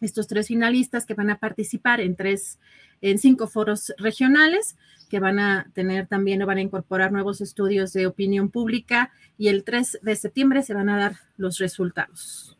estos 0.00 0.26
tres 0.26 0.48
finalistas 0.48 1.04
que 1.06 1.14
van 1.14 1.30
a 1.30 1.38
participar 1.38 2.00
en 2.00 2.16
tres, 2.16 2.58
en 3.02 3.18
cinco 3.18 3.46
foros 3.48 3.92
regionales 3.98 4.76
que 5.10 5.18
van 5.18 5.40
a 5.40 5.70
tener 5.74 6.06
también 6.06 6.40
o 6.40 6.46
van 6.46 6.58
a 6.58 6.62
incorporar 6.62 7.12
nuevos 7.12 7.40
estudios 7.40 7.92
de 7.92 8.06
opinión 8.06 8.48
pública 8.48 9.10
y 9.36 9.48
el 9.48 9.64
3 9.64 9.98
de 10.02 10.16
septiembre 10.16 10.62
se 10.62 10.72
van 10.72 10.88
a 10.88 10.96
dar 10.96 11.16
los 11.36 11.58
resultados. 11.58 12.56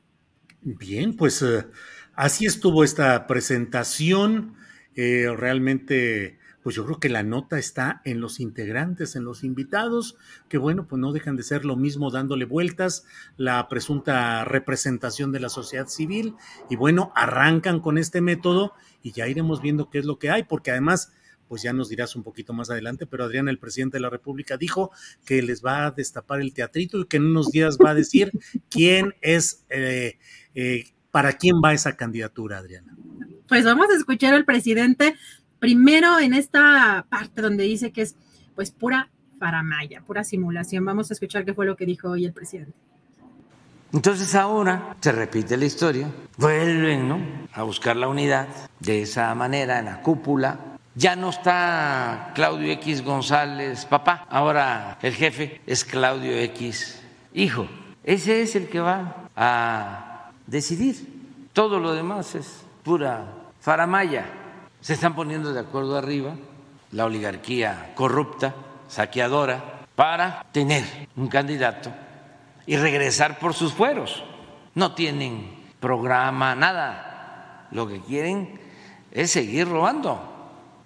Bien, 0.60 1.16
pues 1.16 1.40
eh, 1.42 1.64
así 2.14 2.46
estuvo 2.46 2.82
esta 2.82 3.26
presentación. 3.28 4.56
Eh, 4.96 5.28
realmente 5.34 6.39
pues 6.62 6.76
yo 6.76 6.84
creo 6.84 7.00
que 7.00 7.08
la 7.08 7.22
nota 7.22 7.58
está 7.58 8.02
en 8.04 8.20
los 8.20 8.40
integrantes, 8.40 9.16
en 9.16 9.24
los 9.24 9.44
invitados, 9.44 10.16
que 10.48 10.58
bueno, 10.58 10.86
pues 10.86 11.00
no 11.00 11.12
dejan 11.12 11.36
de 11.36 11.42
ser 11.42 11.64
lo 11.64 11.76
mismo 11.76 12.10
dándole 12.10 12.44
vueltas, 12.44 13.04
la 13.36 13.68
presunta 13.68 14.44
representación 14.44 15.32
de 15.32 15.40
la 15.40 15.48
sociedad 15.48 15.88
civil, 15.88 16.34
y 16.68 16.76
bueno, 16.76 17.12
arrancan 17.14 17.80
con 17.80 17.98
este 17.98 18.20
método 18.20 18.74
y 19.02 19.12
ya 19.12 19.28
iremos 19.28 19.62
viendo 19.62 19.90
qué 19.90 19.98
es 19.98 20.04
lo 20.04 20.18
que 20.18 20.30
hay, 20.30 20.42
porque 20.44 20.70
además, 20.70 21.12
pues 21.48 21.62
ya 21.62 21.72
nos 21.72 21.88
dirás 21.88 22.14
un 22.14 22.22
poquito 22.22 22.52
más 22.52 22.70
adelante, 22.70 23.06
pero 23.06 23.24
Adriana, 23.24 23.50
el 23.50 23.58
presidente 23.58 23.96
de 23.96 24.02
la 24.02 24.10
República, 24.10 24.56
dijo 24.56 24.90
que 25.24 25.42
les 25.42 25.64
va 25.64 25.86
a 25.86 25.90
destapar 25.90 26.40
el 26.40 26.52
teatrito 26.52 27.00
y 27.00 27.06
que 27.06 27.16
en 27.16 27.24
unos 27.24 27.50
días 27.50 27.78
va 27.84 27.90
a 27.90 27.94
decir 27.94 28.32
quién 28.68 29.14
es, 29.22 29.64
eh, 29.70 30.18
eh, 30.54 30.84
para 31.10 31.32
quién 31.32 31.56
va 31.64 31.72
esa 31.72 31.96
candidatura, 31.96 32.58
Adriana. 32.58 32.94
Pues 33.48 33.64
vamos 33.64 33.88
a 33.90 33.96
escuchar 33.96 34.32
al 34.32 34.44
presidente 34.44 35.16
Primero 35.60 36.18
en 36.18 36.32
esta 36.34 37.06
parte 37.08 37.42
donde 37.42 37.64
dice 37.64 37.92
que 37.92 38.02
es 38.02 38.16
pues 38.54 38.70
pura 38.70 39.10
paramaya, 39.38 40.00
pura 40.00 40.24
simulación. 40.24 40.84
Vamos 40.84 41.10
a 41.10 41.14
escuchar 41.14 41.44
qué 41.44 41.54
fue 41.54 41.66
lo 41.66 41.76
que 41.76 41.86
dijo 41.86 42.08
hoy 42.08 42.24
el 42.24 42.32
presidente. 42.32 42.72
Entonces 43.92 44.34
ahora 44.34 44.96
se 45.00 45.12
repite 45.12 45.56
la 45.56 45.64
historia, 45.66 46.08
vuelven 46.36 47.48
a 47.52 47.62
buscar 47.64 47.96
la 47.96 48.08
unidad 48.08 48.48
de 48.78 49.02
esa 49.02 49.34
manera 49.34 49.80
en 49.80 49.86
la 49.86 50.00
cúpula. 50.00 50.58
Ya 50.94 51.16
no 51.16 51.30
está 51.30 52.32
Claudio 52.34 52.72
X 52.72 53.02
González, 53.02 53.84
papá, 53.84 54.26
ahora 54.30 54.98
el 55.02 55.12
jefe 55.14 55.60
es 55.66 55.84
Claudio 55.84 56.36
X, 56.38 57.02
hijo. 57.34 57.68
Ese 58.02 58.42
es 58.42 58.56
el 58.56 58.68
que 58.68 58.80
va 58.80 59.28
a 59.36 60.30
decidir 60.46 60.96
Todo 61.52 61.78
lo 61.78 61.92
demás 61.92 62.34
es 62.34 62.64
pura 62.82 63.26
faramaya. 63.60 64.39
Se 64.80 64.94
están 64.94 65.14
poniendo 65.14 65.52
de 65.52 65.60
acuerdo 65.60 65.96
arriba 65.96 66.34
la 66.92 67.04
oligarquía 67.04 67.92
corrupta, 67.94 68.54
saqueadora, 68.88 69.86
para 69.94 70.46
tener 70.52 70.84
un 71.16 71.28
candidato 71.28 71.92
y 72.66 72.76
regresar 72.76 73.38
por 73.38 73.54
sus 73.54 73.72
fueros. 73.72 74.24
No 74.74 74.94
tienen 74.94 75.60
programa, 75.78 76.54
nada. 76.54 77.68
Lo 77.70 77.86
que 77.86 78.00
quieren 78.00 78.58
es 79.12 79.30
seguir 79.30 79.68
robando, 79.68 80.20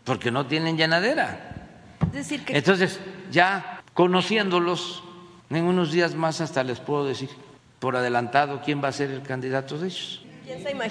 porque 0.04 0.30
no 0.30 0.46
tienen 0.46 0.76
llanadera. 0.76 1.68
decir 2.12 2.44
que... 2.44 2.56
Entonces, 2.56 3.00
ya 3.30 3.82
conociéndolos, 3.94 5.02
en 5.50 5.64
unos 5.64 5.92
días 5.92 6.14
más 6.14 6.40
hasta 6.40 6.64
les 6.64 6.80
puedo 6.80 7.06
decir 7.06 7.30
por 7.78 7.96
adelantado 7.96 8.62
quién 8.64 8.82
va 8.82 8.88
a 8.88 8.92
ser 8.92 9.10
el 9.10 9.22
candidato 9.22 9.78
de 9.78 9.86
ellos. 9.86 10.23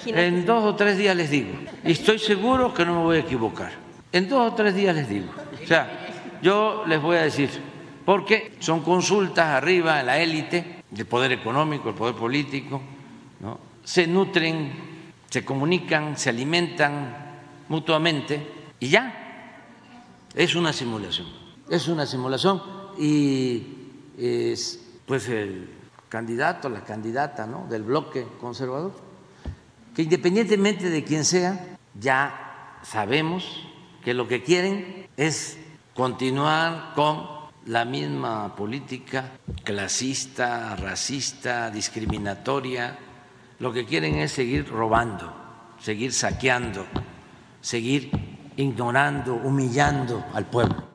En 0.05 0.45
dos 0.45 0.63
o 0.63 0.75
tres 0.75 0.97
días 0.97 1.15
les 1.15 1.29
digo. 1.29 1.53
Y 1.83 1.91
estoy 1.91 2.19
seguro 2.19 2.73
que 2.73 2.85
no 2.85 2.95
me 2.95 3.03
voy 3.03 3.17
a 3.17 3.19
equivocar. 3.19 3.71
En 4.11 4.27
dos 4.27 4.51
o 4.51 4.55
tres 4.55 4.75
días 4.75 4.95
les 4.95 5.07
digo. 5.07 5.31
O 5.63 5.67
sea, 5.67 6.39
yo 6.41 6.83
les 6.87 7.01
voy 7.01 7.17
a 7.17 7.23
decir, 7.23 7.49
porque 8.05 8.53
son 8.59 8.81
consultas 8.81 9.47
arriba 9.47 9.99
en 9.99 10.05
la 10.07 10.19
élite, 10.19 10.83
el 10.95 11.05
poder 11.05 11.31
económico, 11.31 11.89
el 11.89 11.95
poder 11.95 12.15
político, 12.15 12.81
¿no? 13.39 13.59
se 13.83 14.07
nutren, 14.07 14.71
se 15.29 15.43
comunican, 15.43 16.17
se 16.17 16.29
alimentan 16.29 17.15
mutuamente 17.69 18.45
y 18.79 18.89
ya. 18.89 19.19
Es 20.35 20.55
una 20.55 20.73
simulación, 20.73 21.27
es 21.69 21.87
una 21.87 22.05
simulación 22.07 22.61
y 22.97 23.63
es, 24.17 24.83
pues 25.05 25.29
el 25.29 25.69
candidato, 26.09 26.69
la 26.69 26.83
candidata 26.83 27.45
¿no? 27.45 27.67
del 27.69 27.83
bloque 27.83 28.25
conservador, 28.39 28.93
que 29.93 30.03
independientemente 30.03 30.89
de 30.89 31.03
quién 31.03 31.25
sea, 31.25 31.77
ya 31.99 32.79
sabemos 32.83 33.67
que 34.03 34.13
lo 34.13 34.27
que 34.27 34.43
quieren 34.43 35.07
es 35.17 35.57
continuar 35.93 36.93
con 36.95 37.27
la 37.65 37.85
misma 37.85 38.55
política 38.55 39.31
clasista, 39.63 40.75
racista, 40.75 41.69
discriminatoria. 41.69 42.97
Lo 43.59 43.71
que 43.71 43.85
quieren 43.85 44.15
es 44.15 44.31
seguir 44.31 44.67
robando, 44.67 45.75
seguir 45.79 46.11
saqueando, 46.11 46.85
seguir 47.61 48.11
ignorando, 48.57 49.35
humillando 49.35 50.25
al 50.33 50.45
pueblo. 50.47 50.93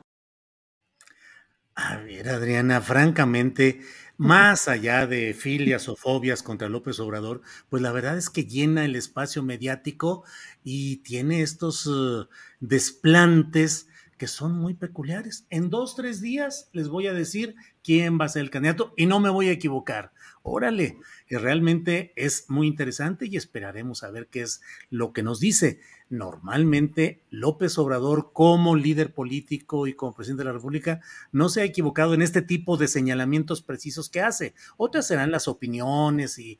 A 1.75 1.95
ver, 1.97 2.27
Adriana, 2.29 2.81
francamente, 2.81 3.81
más 4.19 4.67
allá 4.67 5.07
de 5.07 5.33
filias 5.33 5.87
o 5.87 5.95
fobias 5.95 6.43
contra 6.43 6.67
López 6.67 6.99
Obrador, 6.99 7.41
pues 7.69 7.81
la 7.81 7.93
verdad 7.93 8.17
es 8.17 8.29
que 8.29 8.43
llena 8.43 8.83
el 8.83 8.97
espacio 8.97 9.43
mediático 9.43 10.25
y 10.61 10.97
tiene 10.97 11.41
estos 11.41 11.87
uh, 11.87 12.27
desplantes 12.59 13.87
que 14.17 14.27
son 14.27 14.51
muy 14.51 14.73
peculiares. 14.73 15.45
En 15.49 15.69
dos, 15.69 15.95
tres 15.95 16.19
días 16.19 16.69
les 16.73 16.89
voy 16.89 17.07
a 17.07 17.13
decir 17.13 17.55
quién 17.81 18.19
va 18.19 18.25
a 18.25 18.29
ser 18.29 18.41
el 18.41 18.49
candidato 18.49 18.93
y 18.97 19.05
no 19.05 19.21
me 19.21 19.29
voy 19.29 19.47
a 19.47 19.53
equivocar. 19.53 20.11
Órale, 20.43 20.97
realmente 21.29 22.11
es 22.17 22.43
muy 22.49 22.67
interesante 22.67 23.25
y 23.25 23.37
esperaremos 23.37 24.03
a 24.03 24.11
ver 24.11 24.27
qué 24.27 24.41
es 24.41 24.59
lo 24.89 25.13
que 25.13 25.23
nos 25.23 25.39
dice 25.39 25.79
normalmente 26.09 27.23
López 27.29 27.77
Obrador 27.77 28.31
como 28.33 28.75
líder 28.75 29.13
político 29.13 29.85
y 29.85 29.93
como 29.93 30.15
presidente 30.15 30.41
de 30.41 30.45
la 30.45 30.53
República 30.53 31.01
no 31.31 31.49
se 31.49 31.61
ha 31.61 31.65
equivocado 31.65 32.15
en 32.15 32.23
este 32.23 32.41
tipo 32.41 32.77
de 32.77 32.87
señalamientos 32.87 33.61
precisos 33.61 34.09
que 34.09 34.21
hace. 34.21 34.55
Otras 34.77 35.07
serán 35.07 35.31
las 35.31 35.47
opiniones 35.47 36.39
y, 36.39 36.57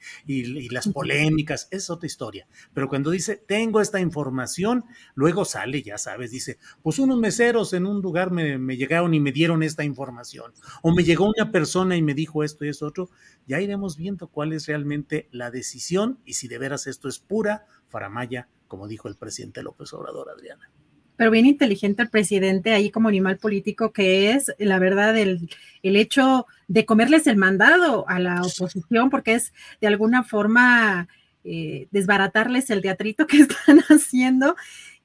las 0.69 0.88
polémicas, 0.89 1.67
es 1.71 1.89
otra 1.89 2.05
historia. 2.05 2.47
Pero 2.73 2.88
cuando 2.88 3.09
dice, 3.09 3.38
tengo 3.38 3.81
esta 3.81 3.99
información, 3.99 4.85
luego 5.15 5.45
sale, 5.45 5.81
ya 5.81 5.97
sabes, 5.97 6.31
dice, 6.31 6.59
pues 6.83 6.99
unos 6.99 7.19
meseros 7.19 7.73
en 7.73 7.88
un 7.88 8.01
lugar 8.01 8.31
me, 8.31 8.57
me 8.59 8.77
llegaron 8.77 9.13
y 9.13 9.19
me 9.19 9.31
dieron 9.31 9.63
esta 9.63 9.83
información. 9.83 10.53
O 10.83 10.93
me 10.93 11.03
llegó 11.03 11.27
una 11.35 11.51
persona 11.51 11.97
y 11.97 12.03
me 12.03 12.13
dijo 12.13 12.43
esto 12.43 12.65
y 12.65 12.69
eso 12.69 12.85
otro. 12.85 13.09
Ya 13.47 13.59
iremos 13.59 13.97
viendo 13.97 14.27
cuál 14.27 14.53
es 14.53 14.67
realmente 14.67 15.27
la 15.31 15.49
decisión 15.49 16.19
y 16.23 16.33
si 16.33 16.47
de 16.47 16.59
veras 16.59 16.85
esto 16.85 17.09
es 17.09 17.17
pura 17.19 17.65
faramaya 17.88 18.47
como 18.69 18.88
dijo 18.88 19.10
el 19.10 19.17
presidente 19.17 19.62
López 19.62 19.91
Obrador, 19.91 20.29
Adriana. 20.29 20.71
Pero 21.17 21.32
bien 21.32 21.45
inteligente 21.45 22.01
el 22.01 22.10
presidente 22.10 22.71
ahí 22.71 22.91
como 22.91 23.10
animal 23.10 23.38
político 23.39 23.91
que 23.91 24.32
es, 24.32 24.53
la 24.58 24.79
verdad, 24.79 25.17
el, 25.17 25.49
el 25.84 25.97
hecho 25.97 26.45
de 26.69 26.86
comerles 26.86 27.27
el 27.27 27.36
mandado 27.36 28.08
a 28.08 28.19
la 28.19 28.41
oposición, 28.41 29.10
porque 29.10 29.34
es 29.34 29.51
de 29.82 29.88
alguna 29.88 30.23
forma 30.23 31.10
eh, 31.43 31.88
desbaratarles 31.91 32.69
el 32.69 32.82
teatrito 32.82 33.27
que 33.27 33.38
están 33.41 33.79
haciendo. 33.89 34.55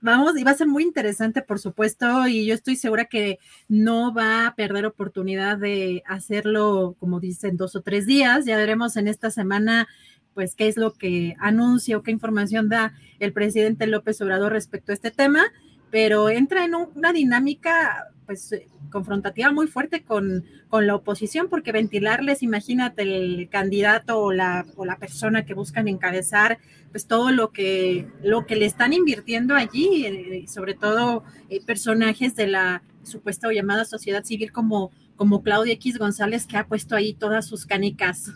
Vamos, 0.01 0.37
y 0.37 0.45
va 0.45 0.51
a 0.51 0.57
ser 0.57 0.67
muy 0.67 0.83
interesante, 0.83 1.41
por 1.41 1.59
supuesto, 1.59 2.29
y 2.29 2.45
yo 2.45 2.55
estoy 2.55 2.77
segura 2.77 3.07
que 3.07 3.39
no 3.69 4.13
va 4.13 4.47
a 4.47 4.55
perder 4.55 4.85
oportunidad 4.85 5.57
de 5.57 6.03
hacerlo, 6.07 6.95
como 7.01 7.21
dicen, 7.21 7.57
dos 7.57 7.75
o 7.75 7.81
tres 7.81 8.05
días. 8.05 8.45
Ya 8.45 8.59
veremos 8.59 8.99
en 8.99 9.09
esta 9.09 9.31
semana 9.31 9.89
pues 10.35 10.55
qué 10.55 10.69
es 10.69 10.77
lo 10.77 10.93
que 10.95 11.37
anuncia 11.39 11.97
o 11.97 12.03
qué 12.03 12.11
información 12.11 12.69
da 12.69 12.95
el 13.21 13.33
presidente 13.33 13.87
López 13.87 14.21
Obrador 14.21 14.53
respecto 14.53 14.93
a 14.93 14.95
este 14.95 15.11
tema, 15.11 15.45
pero 15.91 16.29
entra 16.29 16.65
en 16.65 16.75
una 16.75 17.13
dinámica 17.13 18.09
pues 18.27 18.55
confrontativa 18.91 19.53
muy 19.53 19.67
fuerte 19.67 20.03
con, 20.03 20.45
con, 20.69 20.87
la 20.87 20.95
oposición, 20.95 21.49
porque 21.49 21.73
ventilarles, 21.73 22.43
imagínate, 22.43 23.03
el 23.03 23.49
candidato 23.51 24.19
o 24.19 24.33
la, 24.33 24.67
o 24.77 24.85
la 24.85 24.99
persona 24.99 25.45
que 25.45 25.55
buscan 25.55 25.89
encabezar, 25.89 26.59
pues 26.91 27.07
todo 27.07 27.31
lo 27.33 27.51
que, 27.51 28.09
lo 28.23 28.47
que 28.47 28.57
le 28.57 28.67
están 28.67 28.93
invirtiendo 28.93 29.55
allí, 29.55 30.07
eh, 30.07 30.45
sobre 30.49 30.75
todo 30.75 31.25
eh, 31.51 31.61
personajes 31.65 32.35
de 32.37 32.47
la 32.47 32.83
supuesta 33.03 33.49
o 33.49 33.53
llamada 33.53 33.85
sociedad 33.85 34.25
civil 34.25 34.53
como, 34.53 34.91
como 35.17 35.43
Claudia 35.43 35.75
X 35.75 35.99
González, 35.99 36.47
que 36.47 36.57
ha 36.57 36.67
puesto 36.67 36.97
ahí 36.97 37.15
todas 37.15 37.47
sus 37.47 37.67
canicas. 37.67 38.33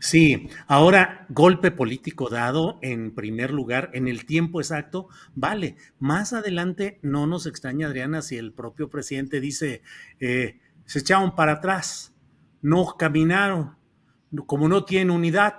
Sí, 0.00 0.48
ahora 0.66 1.26
golpe 1.28 1.70
político 1.70 2.28
dado 2.28 2.78
en 2.82 3.14
primer 3.14 3.52
lugar 3.52 3.90
en 3.94 4.08
el 4.08 4.26
tiempo 4.26 4.60
exacto, 4.60 5.08
vale. 5.34 5.76
Más 5.98 6.32
adelante 6.32 6.98
no 7.02 7.26
nos 7.26 7.46
extraña, 7.46 7.86
Adriana, 7.86 8.22
si 8.22 8.36
el 8.36 8.52
propio 8.52 8.90
presidente 8.90 9.40
dice, 9.40 9.82
eh, 10.20 10.60
se 10.84 10.98
echaron 11.00 11.34
para 11.34 11.52
atrás, 11.52 12.14
no 12.62 12.96
caminaron, 12.98 13.76
como 14.46 14.68
no 14.68 14.84
tienen 14.84 15.10
unidad, 15.10 15.54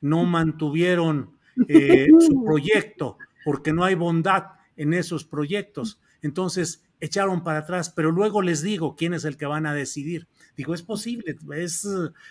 no 0.00 0.24
mantuvieron 0.26 1.36
eh, 1.68 2.08
su 2.18 2.44
proyecto, 2.44 3.18
porque 3.44 3.72
no 3.72 3.84
hay 3.84 3.94
bondad 3.94 4.44
en 4.76 4.94
esos 4.94 5.24
proyectos. 5.24 6.00
Entonces, 6.22 6.84
echaron 7.00 7.42
para 7.42 7.60
atrás, 7.60 7.90
pero 7.90 8.12
luego 8.12 8.42
les 8.42 8.62
digo 8.62 8.94
quién 8.94 9.12
es 9.12 9.24
el 9.24 9.36
que 9.36 9.46
van 9.46 9.66
a 9.66 9.74
decidir. 9.74 10.28
Digo, 10.56 10.72
es 10.72 10.82
posible, 10.82 11.36
es 11.56 11.86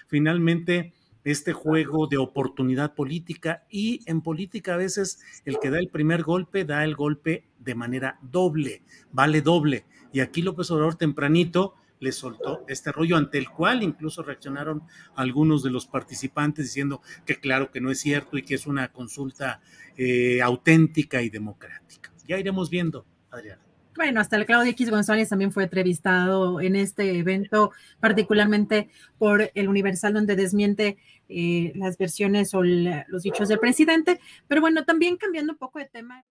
finalmente 0.08 0.94
este 1.24 1.54
juego 1.54 2.08
de 2.08 2.18
oportunidad 2.18 2.94
política 2.96 3.66
y 3.70 4.02
en 4.06 4.22
política 4.22 4.74
a 4.74 4.78
veces 4.78 5.20
el 5.46 5.60
que 5.60 5.70
da 5.70 5.80
el 5.80 5.90
primer 5.90 6.24
golpe 6.24 6.66
da 6.66 6.84
el 6.84 6.96
golpe 6.96 7.46
de 7.60 7.76
manera 7.76 8.20
doble, 8.22 8.84
vale 9.12 9.42
doble. 9.42 9.86
Y 10.12 10.20
aquí 10.20 10.42
López 10.42 10.72
Obrador 10.72 10.96
tempranito 10.96 11.76
le 12.00 12.12
soltó 12.12 12.66
este 12.68 12.92
rollo 12.92 13.16
ante 13.16 13.38
el 13.38 13.50
cual 13.50 13.84
incluso 13.84 14.24
reaccionaron 14.24 14.84
algunos 15.16 15.64
de 15.64 15.70
los 15.70 15.86
participantes 15.86 16.66
diciendo 16.66 17.02
que 17.26 17.40
claro 17.40 17.72
que 17.72 17.80
no 17.80 17.92
es 17.92 18.00
cierto 18.00 18.38
y 18.38 18.44
que 18.44 18.56
es 18.56 18.66
una 18.66 18.92
consulta 18.92 19.62
eh, 19.96 20.42
auténtica 20.42 21.22
y 21.22 21.30
democrática. 21.30 22.12
Ya 22.28 22.40
iremos 22.40 22.70
viendo, 22.70 23.06
Adriana. 23.30 23.71
Bueno, 23.96 24.22
hasta 24.22 24.38
el 24.38 24.46
Claudio 24.46 24.72
X 24.72 24.90
González 24.90 25.30
también 25.30 25.52
fue 25.52 25.64
entrevistado 25.64 26.62
en 26.62 26.76
este 26.76 27.18
evento, 27.18 27.72
particularmente 28.00 28.90
por 29.18 29.52
el 29.54 29.68
Universal, 29.68 30.14
donde 30.14 30.36
desmiente 30.36 30.98
eh, 31.28 31.74
las 31.76 31.98
versiones 31.98 32.54
o 32.54 32.64
los 32.64 33.24
dichos 33.24 33.50
del 33.50 33.60
presidente. 33.60 34.20
Pero 34.48 34.62
bueno, 34.62 34.86
también 34.86 35.18
cambiando 35.18 35.54
un 35.54 35.58
poco 35.60 35.80
de 35.80 35.86
tema. 35.86 36.24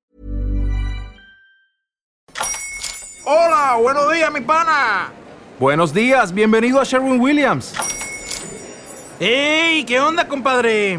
Hola, 3.25 3.77
buenos 3.81 4.13
días, 4.13 4.33
mi 4.33 4.41
pana. 4.41 5.13
Buenos 5.59 5.93
días, 5.93 6.33
bienvenido 6.33 6.81
a 6.81 6.85
Sherwin 6.85 7.21
Williams. 7.21 7.75
¡Ey! 9.21 9.85
¿Qué 9.85 10.01
onda, 10.01 10.27
compadre? 10.27 10.99